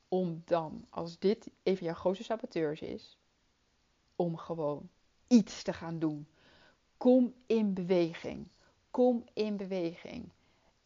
Om 0.08 0.42
dan, 0.44 0.86
als 0.90 1.18
dit 1.18 1.50
even 1.62 1.84
jouw 1.84 1.94
grootste 1.94 2.24
saboteurs 2.24 2.80
is, 2.80 3.18
om 4.16 4.36
gewoon 4.36 4.88
iets 5.26 5.62
te 5.62 5.72
gaan 5.72 5.98
doen. 5.98 6.26
Kom 6.96 7.34
in 7.46 7.74
beweging. 7.74 8.48
Kom 8.90 9.24
in 9.32 9.56
beweging. 9.56 10.28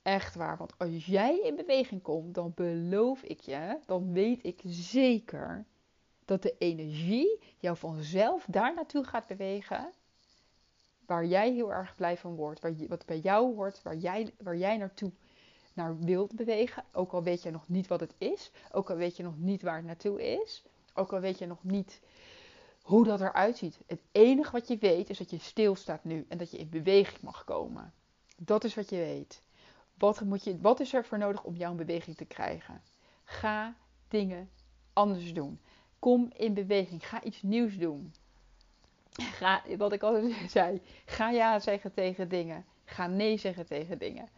Echt 0.02 0.34
waar, 0.34 0.56
want 0.56 0.78
als 0.78 1.06
jij 1.06 1.40
in 1.40 1.56
beweging 1.56 2.02
komt, 2.02 2.34
dan 2.34 2.52
beloof 2.54 3.22
ik 3.22 3.40
je, 3.40 3.78
dan 3.86 4.12
weet 4.12 4.44
ik 4.44 4.60
zeker 4.64 5.64
dat 6.24 6.42
de 6.42 6.54
energie 6.58 7.38
jou 7.58 7.76
vanzelf 7.76 8.44
daar 8.48 8.74
naartoe 8.74 9.04
gaat 9.04 9.26
bewegen. 9.26 9.92
Waar 11.06 11.26
jij 11.26 11.52
heel 11.52 11.72
erg 11.72 11.94
blij 11.94 12.16
van 12.16 12.34
wordt, 12.34 12.60
wat 12.88 13.06
bij 13.06 13.18
jou 13.18 13.54
hoort, 13.54 13.82
waar 13.82 13.96
jij, 13.96 14.32
waar 14.42 14.56
jij 14.56 14.76
naartoe 14.76 15.12
naar 15.72 15.98
wilt 15.98 16.34
bewegen. 16.34 16.84
Ook 16.92 17.12
al 17.12 17.22
weet 17.22 17.42
je 17.42 17.50
nog 17.50 17.68
niet 17.68 17.86
wat 17.86 18.00
het 18.00 18.14
is, 18.18 18.50
ook 18.72 18.90
al 18.90 18.96
weet 18.96 19.16
je 19.16 19.22
nog 19.22 19.38
niet 19.38 19.62
waar 19.62 19.76
het 19.76 19.84
naartoe 19.84 20.22
is, 20.40 20.62
ook 20.94 21.12
al 21.12 21.20
weet 21.20 21.38
je 21.38 21.46
nog 21.46 21.64
niet 21.64 22.00
hoe 22.88 23.04
dat 23.04 23.20
eruit 23.20 23.56
ziet. 23.56 23.78
Het 23.86 24.00
enige 24.12 24.52
wat 24.52 24.68
je 24.68 24.76
weet 24.78 25.10
is 25.10 25.18
dat 25.18 25.30
je 25.30 25.38
stilstaat 25.38 26.04
nu 26.04 26.26
en 26.28 26.38
dat 26.38 26.50
je 26.50 26.58
in 26.58 26.68
beweging 26.68 27.20
mag 27.20 27.44
komen. 27.44 27.92
Dat 28.36 28.64
is 28.64 28.74
wat 28.74 28.90
je 28.90 28.96
weet. 28.96 29.42
Wat, 29.94 30.20
moet 30.20 30.44
je, 30.44 30.58
wat 30.60 30.80
is 30.80 30.92
er 30.92 31.04
voor 31.04 31.18
nodig 31.18 31.44
om 31.44 31.56
jou 31.56 31.70
in 31.70 31.76
beweging 31.76 32.16
te 32.16 32.24
krijgen? 32.24 32.82
Ga 33.24 33.76
dingen 34.08 34.50
anders 34.92 35.34
doen. 35.34 35.60
Kom 35.98 36.30
in 36.36 36.54
beweging. 36.54 37.08
Ga 37.08 37.22
iets 37.22 37.42
nieuws 37.42 37.78
doen. 37.78 38.14
Ga, 39.12 39.62
wat 39.76 39.92
ik 39.92 40.02
altijd 40.02 40.50
zei, 40.50 40.80
ga 41.04 41.30
ja 41.30 41.58
zeggen 41.58 41.92
tegen 41.92 42.28
dingen. 42.28 42.64
Ga 42.84 43.06
nee 43.06 43.36
zeggen 43.36 43.66
tegen 43.66 43.98
dingen. 43.98 44.28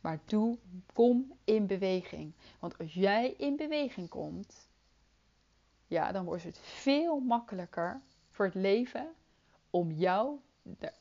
Maar 0.00 0.20
doe, 0.24 0.58
kom 0.92 1.32
in 1.44 1.66
beweging. 1.66 2.32
Want 2.58 2.78
als 2.78 2.94
jij 2.94 3.34
in 3.36 3.56
beweging 3.56 4.08
komt, 4.08 4.68
ja, 5.90 6.12
dan 6.12 6.24
wordt 6.24 6.42
het 6.42 6.58
veel 6.58 7.20
makkelijker 7.20 8.00
voor 8.30 8.44
het 8.44 8.54
leven 8.54 9.08
om 9.70 9.90
jou 9.92 10.38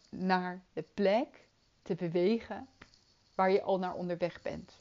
naar 0.09 0.63
de 0.73 0.83
plek 0.93 1.47
te 1.81 1.95
bewegen 1.95 2.67
waar 3.35 3.51
je 3.51 3.61
al 3.61 3.79
naar 3.79 3.93
onderweg 3.93 4.41
bent. 4.41 4.73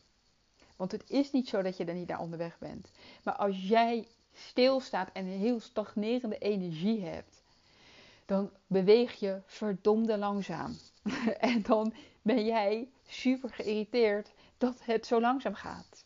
Want 0.77 0.93
het 0.93 1.11
is 1.11 1.31
niet 1.31 1.49
zo 1.49 1.63
dat 1.63 1.77
je 1.77 1.85
er 1.85 1.95
niet 1.95 2.09
naar 2.09 2.21
onderweg 2.21 2.59
bent. 2.59 2.91
Maar 3.23 3.35
als 3.35 3.69
jij 3.69 4.09
stilstaat 4.33 5.11
en 5.13 5.27
een 5.27 5.39
heel 5.39 5.61
stagnerende 5.61 6.39
energie 6.39 7.05
hebt, 7.05 7.43
dan 8.27 8.51
beweeg 8.67 9.15
je 9.15 9.41
verdomde 9.47 10.19
langzaam. 10.19 10.77
en 11.39 11.63
dan 11.63 11.95
ben 12.23 12.45
jij 12.45 12.89
super 13.07 13.51
geïrriteerd 13.51 14.33
dat 14.59 14.79
het 14.85 15.07
zo 15.07 15.21
langzaam 15.21 15.55
gaat. 15.55 16.05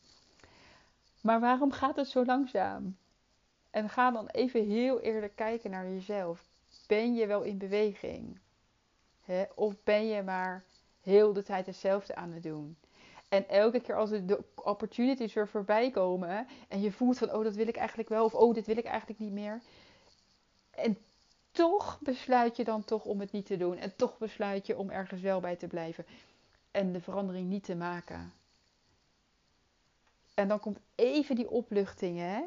Maar 1.21 1.41
waarom 1.41 1.73
gaat 1.73 1.97
het 1.97 2.09
zo 2.09 2.25
langzaam? 2.25 2.97
En 3.73 3.89
ga 3.89 4.11
dan 4.11 4.27
even 4.27 4.69
heel 4.69 5.01
eerlijk 5.01 5.37
kijken 5.37 5.71
naar 5.71 5.89
jezelf. 5.89 6.45
Ben 6.87 7.15
je 7.15 7.27
wel 7.27 7.43
in 7.43 7.59
beweging? 7.59 8.39
Of 9.55 9.75
ben 9.85 10.07
je 10.07 10.23
maar 10.23 10.65
heel 11.01 11.33
de 11.33 11.43
tijd 11.43 11.67
hetzelfde 11.67 12.15
aan 12.15 12.33
het 12.33 12.43
doen? 12.43 12.77
En 13.29 13.49
elke 13.49 13.81
keer 13.81 13.97
als 13.97 14.11
de 14.11 14.45
opportunities 14.55 15.37
er 15.37 15.49
voorbij 15.49 15.91
komen 15.91 16.47
en 16.69 16.81
je 16.81 16.93
voelt 16.93 17.19
van, 17.19 17.33
oh, 17.33 17.45
dat 17.45 17.55
wil 17.55 17.69
ik 17.69 17.77
eigenlijk 17.77 18.09
wel, 18.09 18.25
of 18.25 18.35
oh, 18.35 18.55
dit 18.55 18.67
wil 18.67 18.77
ik 18.77 18.85
eigenlijk 18.85 19.21
niet 19.21 19.33
meer. 19.33 19.61
En 20.71 20.99
toch 21.51 21.99
besluit 22.01 22.57
je 22.57 22.65
dan 22.65 22.85
toch 22.85 23.05
om 23.05 23.21
het 23.21 23.33
niet 23.33 23.47
te 23.47 23.57
doen. 23.57 23.77
En 23.77 23.97
toch 23.97 24.19
besluit 24.19 24.67
je 24.67 24.79
om 24.79 24.91
ergens 24.91 25.21
wel 25.21 25.41
bij 25.41 25.57
te 25.57 25.67
blijven. 25.67 26.07
En 26.71 26.93
de 26.93 27.01
verandering 27.01 27.49
niet 27.49 27.65
te 27.65 27.75
maken. 27.75 28.33
En 30.35 30.49
dan 30.49 30.61
komt 30.61 30.79
even 30.95 31.37
die 31.37 31.51
opluchting, 31.51 32.19
hè? 32.19 32.43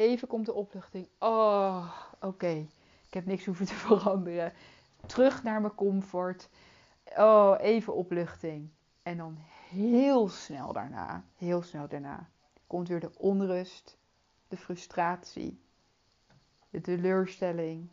Even 0.00 0.28
komt 0.28 0.46
de 0.46 0.52
opluchting. 0.52 1.08
Oh, 1.18 1.92
oké. 2.20 2.66
Ik 3.06 3.14
heb 3.14 3.26
niks 3.26 3.44
hoeven 3.44 3.66
te 3.66 3.74
veranderen. 3.86 4.52
Terug 5.06 5.42
naar 5.42 5.60
mijn 5.60 5.74
comfort. 5.74 6.48
Oh, 7.16 7.56
even 7.58 7.94
opluchting. 7.94 8.68
En 9.02 9.16
dan 9.16 9.36
heel 9.68 10.28
snel 10.28 10.72
daarna, 10.72 11.24
heel 11.36 11.62
snel 11.62 11.88
daarna, 11.88 12.28
komt 12.66 12.88
weer 12.88 13.00
de 13.00 13.10
onrust, 13.16 13.96
de 14.48 14.56
frustratie, 14.56 15.60
de 16.70 16.80
teleurstelling, 16.80 17.88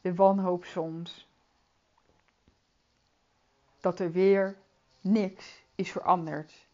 de 0.00 0.14
wanhoop 0.14 0.64
soms. 0.64 1.28
Dat 3.80 3.98
er 3.98 4.12
weer 4.12 4.56
niks 5.00 5.62
is 5.74 5.90
veranderd. 5.90 6.66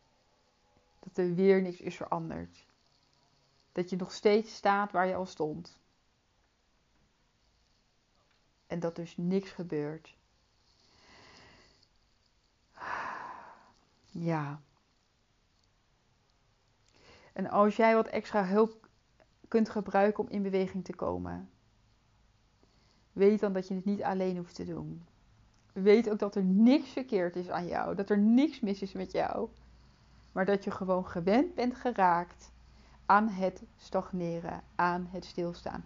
Dat 1.01 1.19
er 1.25 1.35
weer 1.35 1.63
niks 1.63 1.81
is 1.81 1.97
veranderd. 1.97 2.64
Dat 3.75 3.91
je 3.91 3.97
nog 3.97 4.13
steeds 4.13 4.55
staat 4.55 4.93
waar 4.93 5.07
je 5.07 5.15
al 5.15 5.27
stond. 5.27 5.79
En 8.67 8.81
dat 8.81 8.97
dus 8.97 9.17
niks 9.17 9.51
gebeurt. 9.51 10.17
Ja. 14.11 14.61
En 17.33 17.47
als 17.51 17.77
jij 17.77 17.95
wat 17.95 18.07
extra 18.07 18.45
hulp 18.45 18.89
kunt 19.49 19.69
gebruiken 19.69 20.25
om 20.25 20.31
in 20.31 20.43
beweging 20.43 20.85
te 20.85 20.95
komen, 20.95 21.51
weet 23.13 23.41
dan 23.41 23.53
dat 23.53 23.69
je 23.69 23.75
het 23.75 23.85
niet 23.85 24.03
alleen 24.03 24.37
hoeft 24.37 24.55
te 24.55 24.65
doen. 24.65 25.07
Weet 25.73 26.11
ook 26.11 26.19
dat 26.19 26.35
er 26.35 26.45
niks 26.45 26.91
verkeerd 26.91 27.37
is 27.37 27.51
aan 27.51 27.67
jou, 27.67 27.95
dat 27.95 28.11
er 28.11 28.19
niks 28.19 28.61
mis 28.61 28.83
is 28.83 28.93
met 28.93 29.13
jou, 29.13 29.49
maar 30.33 30.45
dat 30.45 30.65
je 30.65 30.71
gewoon 30.71 31.07
gewend 31.07 31.55
bent 31.55 31.75
geraakt 31.75 32.53
aan 33.07 33.29
het 33.29 33.63
stagneren, 33.77 34.63
aan 34.75 35.09
het 35.11 35.25
stilstaan. 35.25 35.85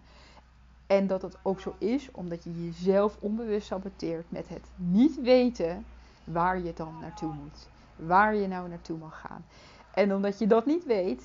En 0.87 1.07
dat 1.07 1.21
het 1.21 1.37
ook 1.41 1.59
zo 1.59 1.75
is 1.77 2.11
omdat 2.11 2.43
je 2.43 2.65
jezelf 2.65 3.17
onbewust 3.19 3.67
saboteert 3.67 4.31
met 4.31 4.49
het 4.49 4.69
niet 4.75 5.21
weten 5.21 5.85
waar 6.23 6.59
je 6.59 6.73
dan 6.73 6.99
naartoe 6.99 7.33
moet. 7.33 7.67
Waar 7.95 8.35
je 8.35 8.47
nou 8.47 8.69
naartoe 8.69 8.97
mag 8.97 9.19
gaan. 9.19 9.45
En 9.93 10.15
omdat 10.15 10.39
je 10.39 10.47
dat 10.47 10.65
niet 10.65 10.85
weet, 10.85 11.23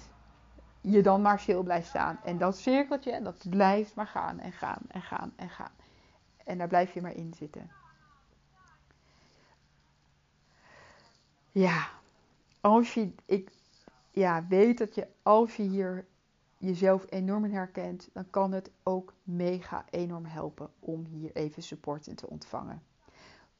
je 0.80 1.02
dan 1.02 1.22
maar 1.22 1.40
stil 1.40 1.62
blijft 1.62 1.88
staan. 1.88 2.18
En 2.24 2.38
dat 2.38 2.56
cirkeltje, 2.56 3.22
dat 3.22 3.46
blijft 3.48 3.94
maar 3.94 4.06
gaan 4.06 4.38
en 4.38 4.52
gaan 4.52 4.82
en 4.88 5.02
gaan 5.02 5.32
en 5.36 5.50
gaan. 5.50 5.72
En 6.44 6.58
daar 6.58 6.68
blijf 6.68 6.94
je 6.94 7.02
maar 7.02 7.14
in 7.14 7.34
zitten. 7.36 7.70
Ja, 11.52 11.88
als 12.60 12.94
je, 12.94 13.14
ik, 13.24 13.50
ja, 14.14 14.46
weet 14.46 14.78
dat 14.78 14.94
je 14.94 15.08
als 15.22 15.56
je 15.56 15.62
hier 15.62 16.06
jezelf 16.56 17.06
enorm 17.08 17.44
in 17.44 17.52
herkent, 17.52 18.08
dan 18.12 18.30
kan 18.30 18.52
het 18.52 18.70
ook 18.82 19.14
mega 19.22 19.84
enorm 19.90 20.24
helpen 20.24 20.70
om 20.78 21.04
hier 21.04 21.32
even 21.32 21.62
support 21.62 22.06
in 22.06 22.14
te 22.14 22.28
ontvangen. 22.28 22.82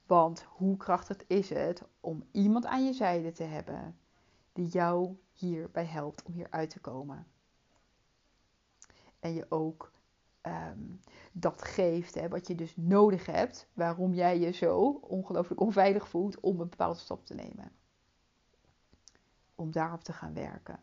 Want 0.06 0.42
hoe 0.48 0.76
krachtig 0.76 1.26
is 1.26 1.48
het 1.48 1.82
om 2.00 2.24
iemand 2.32 2.66
aan 2.66 2.84
je 2.84 2.92
zijde 2.92 3.32
te 3.32 3.42
hebben 3.42 3.98
die 4.52 4.66
jou 4.66 5.16
hierbij 5.32 5.84
helpt 5.84 6.22
om 6.22 6.32
hier 6.32 6.50
uit 6.50 6.70
te 6.70 6.80
komen. 6.80 7.26
En 9.20 9.34
je 9.34 9.46
ook 9.48 9.92
ehm, 10.40 10.82
dat 11.32 11.62
geeft, 11.62 12.14
hè, 12.14 12.28
wat 12.28 12.46
je 12.46 12.54
dus 12.54 12.76
nodig 12.76 13.26
hebt, 13.26 13.66
waarom 13.72 14.12
jij 14.12 14.38
je 14.38 14.50
zo 14.50 15.00
ongelooflijk 15.02 15.60
onveilig 15.60 16.08
voelt 16.08 16.40
om 16.40 16.60
een 16.60 16.68
bepaalde 16.68 16.98
stap 16.98 17.26
te 17.26 17.34
nemen 17.34 17.72
om 19.54 19.72
daarop 19.72 20.04
te 20.04 20.12
gaan 20.12 20.34
werken. 20.34 20.80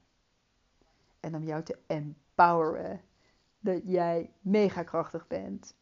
En 1.20 1.36
om 1.36 1.44
jou 1.44 1.64
te 1.64 1.78
empoweren. 1.88 3.02
Dat 3.60 3.82
jij 3.86 4.34
mega 4.40 4.84
krachtig 4.84 5.28
bent. 5.28 5.76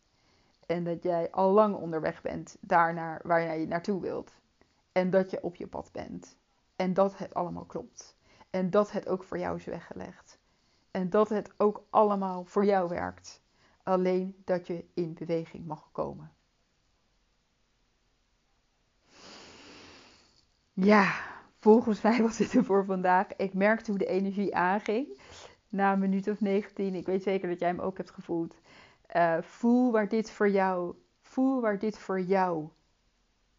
En 0.66 0.84
dat 0.84 1.04
jij 1.04 1.32
al 1.32 1.52
lang 1.52 1.76
onderweg 1.76 2.22
bent 2.22 2.58
daarnaar 2.60 3.22
waar 3.24 3.42
jij 3.42 3.66
naartoe 3.66 4.02
wilt. 4.02 4.32
En 4.92 5.10
dat 5.10 5.32
je 5.32 5.44
op 5.44 5.56
je 5.56 5.68
pad 5.68 5.92
bent. 5.92 6.38
En 6.76 6.94
dat 6.94 7.18
het 7.18 7.34
allemaal 7.34 7.66
klopt. 7.66 8.18
En 8.50 8.70
dat 8.70 8.92
het 8.92 9.08
ook 9.08 9.24
voor 9.24 9.38
jou 9.38 9.58
is 9.58 9.66
weggelegd. 9.66 10.40
En 10.92 11.10
dat 11.10 11.30
het 11.30 11.52
ook 11.58 11.84
allemaal 11.90 12.46
voor 12.46 12.66
jou 12.66 12.90
werkt. 12.90 13.42
Alleen 13.84 14.42
dat 14.46 14.68
je 14.68 14.86
in 14.94 15.14
beweging 15.14 15.66
mag 15.66 15.90
komen. 15.92 16.32
Ja, 20.74 21.29
volgens 21.60 22.02
mij 22.02 22.22
was 22.22 22.38
dit 22.38 22.54
er 22.54 22.66
voor 22.66 22.86
vandaag. 22.86 23.36
Ik 23.36 23.54
merkte 23.54 23.92
hoe 23.92 24.00
de 24.00 24.06
energie 24.06 24.56
aanging. 24.56 25.22
Na 25.70 25.94
een 25.94 26.00
minuut 26.00 26.28
of 26.28 26.42
19. 26.42 26.96
Ik 26.96 27.06
weet 27.06 27.24
zeker 27.24 27.50
dat 27.50 27.60
jij 27.60 27.68
hem 27.68 27.80
ook 27.80 27.98
hebt 27.98 28.12
gevoeld. 28.12 28.56
Uh, 29.16 29.38
voel 29.42 29.92
waar 29.92 30.08
dit 30.08 30.32
voor 30.32 30.50
jou, 30.50 30.96
voel 31.22 31.62
waar 31.62 31.80
dit 31.80 31.98
voor 31.98 32.22
jou 32.22 32.70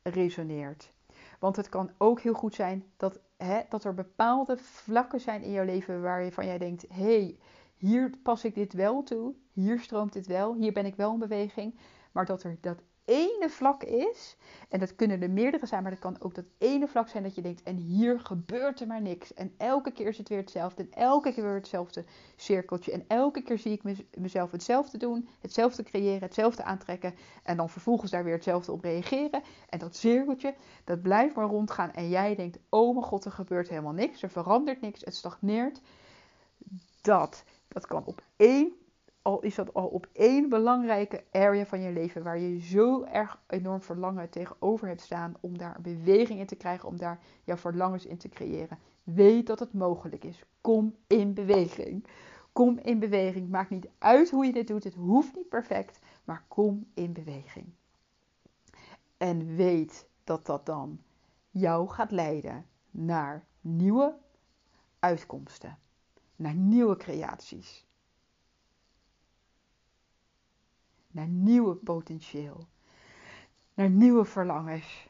resoneert. 0.02 0.92
Want 1.38 1.56
het 1.56 1.68
kan 1.68 1.90
ook 1.98 2.20
heel 2.20 2.32
goed 2.32 2.54
zijn 2.54 2.84
dat, 2.96 3.20
hè, 3.36 3.60
dat 3.68 3.84
er 3.84 3.94
bepaalde 3.94 4.56
vlakken 4.56 5.20
zijn 5.20 5.42
in 5.42 5.52
jouw 5.52 5.64
leven 5.64 6.02
waarvan 6.02 6.46
jij 6.46 6.58
denkt: 6.58 6.84
hé, 6.88 7.02
hey, 7.02 7.38
hier 7.76 8.10
pas 8.22 8.44
ik 8.44 8.54
dit 8.54 8.72
wel 8.72 9.02
toe, 9.02 9.34
hier 9.52 9.80
stroomt 9.80 10.12
dit 10.12 10.26
wel, 10.26 10.54
hier 10.54 10.72
ben 10.72 10.86
ik 10.86 10.94
wel 10.94 11.12
in 11.12 11.18
beweging. 11.18 11.78
Maar 12.12 12.24
dat 12.24 12.42
er 12.42 12.56
dat 12.60 12.82
ene 13.11 13.49
vlak 13.49 13.83
is, 13.83 14.37
en 14.68 14.79
dat 14.79 14.94
kunnen 14.94 15.23
er 15.23 15.31
meerdere 15.31 15.66
zijn, 15.66 15.83
maar 15.83 15.90
dat 15.90 16.01
kan 16.01 16.16
ook 16.20 16.35
dat 16.35 16.44
ene 16.59 16.88
vlak 16.88 17.09
zijn 17.09 17.23
dat 17.23 17.35
je 17.35 17.42
denkt, 17.42 17.62
en 17.62 17.77
hier 17.77 18.20
gebeurt 18.20 18.81
er 18.81 18.87
maar 18.87 19.01
niks. 19.01 19.35
En 19.35 19.55
elke 19.57 19.90
keer 19.92 20.07
is 20.07 20.18
het 20.18 20.29
weer 20.29 20.38
hetzelfde, 20.38 20.83
en 20.83 21.03
elke 21.03 21.33
keer 21.33 21.44
weer 21.44 21.55
hetzelfde 21.55 22.05
cirkeltje. 22.37 22.92
En 22.92 23.05
elke 23.09 23.42
keer 23.42 23.59
zie 23.59 23.73
ik 23.73 23.83
mezelf 24.18 24.51
hetzelfde 24.51 24.99
doen, 24.99 25.29
hetzelfde 25.40 25.83
creëren, 25.83 26.23
hetzelfde 26.23 26.62
aantrekken, 26.62 27.14
en 27.42 27.57
dan 27.57 27.70
vervolgens 27.70 28.11
daar 28.11 28.25
weer 28.25 28.35
hetzelfde 28.35 28.73
op 28.73 28.83
reageren. 28.83 29.42
En 29.68 29.79
dat 29.79 29.96
cirkeltje, 29.96 30.55
dat 30.85 31.03
blijft 31.03 31.35
maar 31.35 31.46
rondgaan, 31.46 31.92
en 31.92 32.09
jij 32.09 32.35
denkt, 32.35 32.59
oh 32.68 32.94
mijn 32.94 33.07
god, 33.07 33.25
er 33.25 33.33
gebeurt 33.33 33.68
helemaal 33.68 33.92
niks, 33.92 34.23
er 34.23 34.31
verandert 34.31 34.81
niks, 34.81 35.05
het 35.05 35.14
stagneert. 35.14 35.81
Dat, 37.01 37.44
dat 37.68 37.87
kan 37.87 38.05
op 38.05 38.23
één 38.37 38.79
al 39.22 39.40
is 39.40 39.54
dat 39.54 39.74
al 39.74 39.87
op 39.87 40.09
één 40.12 40.48
belangrijke 40.48 41.24
area 41.30 41.66
van 41.66 41.80
je 41.80 41.92
leven 41.92 42.22
waar 42.22 42.38
je 42.38 42.61
zo 42.61 43.04
erg 43.04 43.40
enorm 43.46 43.83
verlangen 43.83 44.30
tegenover 44.30 44.88
hebt 44.88 45.00
staan 45.00 45.35
om 45.40 45.59
daar 45.59 45.80
beweging 45.80 46.38
in 46.38 46.46
te 46.46 46.56
krijgen, 46.56 46.88
om 46.88 46.96
daar 46.96 47.20
jouw 47.44 47.56
verlangens 47.56 48.06
in 48.06 48.18
te 48.18 48.28
creëren. 48.28 48.78
Weet 49.02 49.46
dat 49.46 49.59
het 49.59 49.72
mogelijk 49.72 50.24
is. 50.24 50.44
Kom 50.61 50.94
in 51.06 51.35
beweging. 51.35 52.06
Kom 52.52 52.78
in 52.78 52.98
beweging. 52.98 53.48
Maakt 53.48 53.70
niet 53.70 53.88
uit 53.98 54.30
hoe 54.30 54.46
je 54.46 54.52
dit 54.52 54.66
doet. 54.66 54.85
Het 54.85 54.94
hoeft 54.94 55.37
niet 55.37 55.48
perfect, 55.48 55.98
maar 56.24 56.44
kom 56.48 56.87
in 56.94 57.12
beweging. 57.12 57.66
En 59.16 59.56
weet 59.56 60.09
dat 60.24 60.46
dat 60.46 60.66
dan 60.66 61.00
jou 61.50 61.88
gaat 61.88 62.11
leiden 62.11 62.66
naar 62.90 63.44
nieuwe 63.61 64.16
uitkomsten, 64.98 65.78
naar 66.37 66.54
nieuwe 66.54 66.96
creaties 66.96 67.88
naar 71.11 71.27
nieuwe 71.27 71.75
potentieel, 71.75 72.66
naar 73.75 73.90
nieuwe 73.90 74.25
verlangens, 74.25 75.09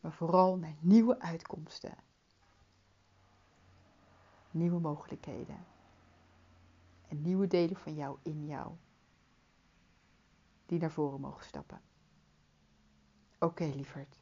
maar 0.00 0.12
vooral 0.12 0.56
naar 0.56 0.76
nieuwe 0.80 1.20
uitkomsten, 1.20 1.94
nieuwe 4.50 4.80
mogelijkheden 4.80 5.64
en 7.08 7.22
nieuwe 7.22 7.46
delen 7.46 7.76
van 7.76 7.94
jou 7.94 8.18
in 8.22 8.46
jou 8.46 8.72
die 10.66 10.78
naar 10.78 10.90
voren 10.90 11.20
mogen 11.20 11.44
stappen. 11.44 11.80
Oké, 13.38 13.64
lieverd. 13.64 14.18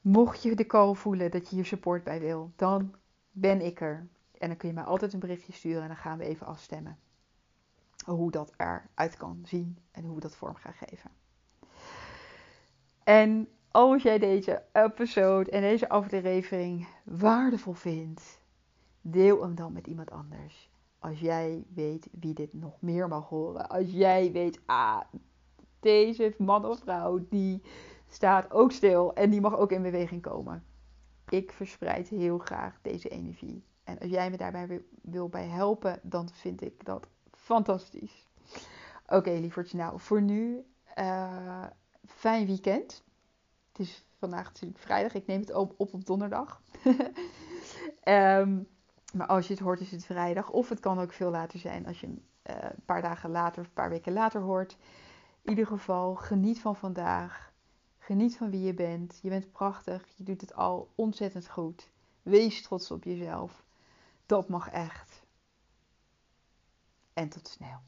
Mocht 0.00 0.42
je 0.42 0.56
de 0.56 0.66
call 0.66 0.94
voelen 0.94 1.30
dat 1.30 1.48
je 1.48 1.54
hier 1.54 1.64
support 1.64 2.04
bij 2.04 2.20
wil, 2.20 2.52
dan 2.56 2.94
ben 3.30 3.60
ik 3.60 3.80
er. 3.80 4.08
En 4.38 4.48
dan 4.48 4.56
kun 4.56 4.68
je 4.68 4.74
mij 4.74 4.84
altijd 4.84 5.12
een 5.12 5.18
berichtje 5.18 5.52
sturen 5.52 5.82
en 5.82 5.88
dan 5.88 5.96
gaan 5.96 6.18
we 6.18 6.24
even 6.24 6.46
afstemmen. 6.46 6.98
Hoe 8.04 8.30
dat 8.30 8.52
eruit 8.56 9.16
kan 9.16 9.42
zien 9.44 9.78
en 9.90 10.04
hoe 10.04 10.14
we 10.14 10.20
dat 10.20 10.36
vorm 10.36 10.54
gaan 10.54 10.72
geven. 10.72 11.10
En 13.04 13.48
als 13.70 14.02
jij 14.02 14.18
deze 14.18 14.62
episode 14.72 15.50
en 15.50 15.60
deze 15.60 15.88
aflevering 15.88 16.88
waardevol 17.04 17.72
vindt, 17.72 18.40
deel 19.00 19.42
hem 19.42 19.54
dan 19.54 19.72
met 19.72 19.86
iemand 19.86 20.10
anders. 20.10 20.70
Als 20.98 21.20
jij 21.20 21.64
weet 21.74 22.08
wie 22.12 22.34
dit 22.34 22.52
nog 22.52 22.80
meer 22.80 23.08
mag 23.08 23.28
horen. 23.28 23.68
Als 23.68 23.90
jij 23.90 24.32
weet, 24.32 24.60
ah, 24.66 25.00
deze 25.80 26.34
man 26.38 26.64
of 26.64 26.78
vrouw 26.78 27.26
die 27.28 27.62
staat 28.08 28.50
ook 28.50 28.72
stil 28.72 29.14
en 29.14 29.30
die 29.30 29.40
mag 29.40 29.56
ook 29.56 29.72
in 29.72 29.82
beweging 29.82 30.22
komen. 30.22 30.64
Ik 31.28 31.52
verspreid 31.52 32.08
heel 32.08 32.38
graag 32.38 32.78
deze 32.82 33.08
energie. 33.08 33.64
En 33.88 33.98
als 33.98 34.10
jij 34.10 34.30
me 34.30 34.36
daarbij 34.36 34.82
wil 35.02 35.28
bij 35.28 35.46
helpen, 35.46 36.00
dan 36.02 36.28
vind 36.32 36.62
ik 36.62 36.84
dat 36.84 37.06
fantastisch. 37.30 38.26
Oké, 39.04 39.16
okay, 39.16 39.40
lievertje. 39.40 39.76
Nou, 39.76 40.00
voor 40.00 40.22
nu, 40.22 40.64
uh, 40.98 41.64
fijn 42.06 42.46
weekend. 42.46 43.04
Het 43.68 43.78
is 43.78 44.06
vandaag 44.18 44.44
natuurlijk 44.44 44.80
vrijdag. 44.80 45.14
Ik 45.14 45.26
neem 45.26 45.40
het 45.40 45.54
op 45.54 45.74
op, 45.76 45.94
op 45.94 46.06
donderdag. 46.06 46.62
um, 48.04 48.68
maar 49.16 49.26
als 49.26 49.46
je 49.46 49.52
het 49.52 49.62
hoort, 49.62 49.80
is 49.80 49.90
het 49.90 50.04
vrijdag. 50.04 50.50
Of 50.50 50.68
het 50.68 50.80
kan 50.80 50.98
ook 50.98 51.12
veel 51.12 51.30
later 51.30 51.58
zijn 51.58 51.86
als 51.86 52.00
je 52.00 52.06
uh, 52.06 52.14
een 52.42 52.84
paar 52.84 53.02
dagen 53.02 53.30
later 53.30 53.60
of 53.60 53.66
een 53.66 53.72
paar 53.72 53.90
weken 53.90 54.12
later 54.12 54.40
hoort. 54.40 54.76
In 55.42 55.50
ieder 55.50 55.66
geval, 55.66 56.14
geniet 56.14 56.60
van 56.60 56.76
vandaag. 56.76 57.52
Geniet 57.98 58.36
van 58.36 58.50
wie 58.50 58.62
je 58.62 58.74
bent. 58.74 59.18
Je 59.22 59.28
bent 59.28 59.52
prachtig. 59.52 60.08
Je 60.16 60.24
doet 60.24 60.40
het 60.40 60.54
al 60.54 60.92
ontzettend 60.94 61.48
goed. 61.48 61.90
Wees 62.22 62.62
trots 62.62 62.90
op 62.90 63.04
jezelf. 63.04 63.66
Dat 64.28 64.48
mag 64.48 64.68
echt. 64.68 65.22
En 67.12 67.28
tot 67.28 67.48
snel. 67.48 67.80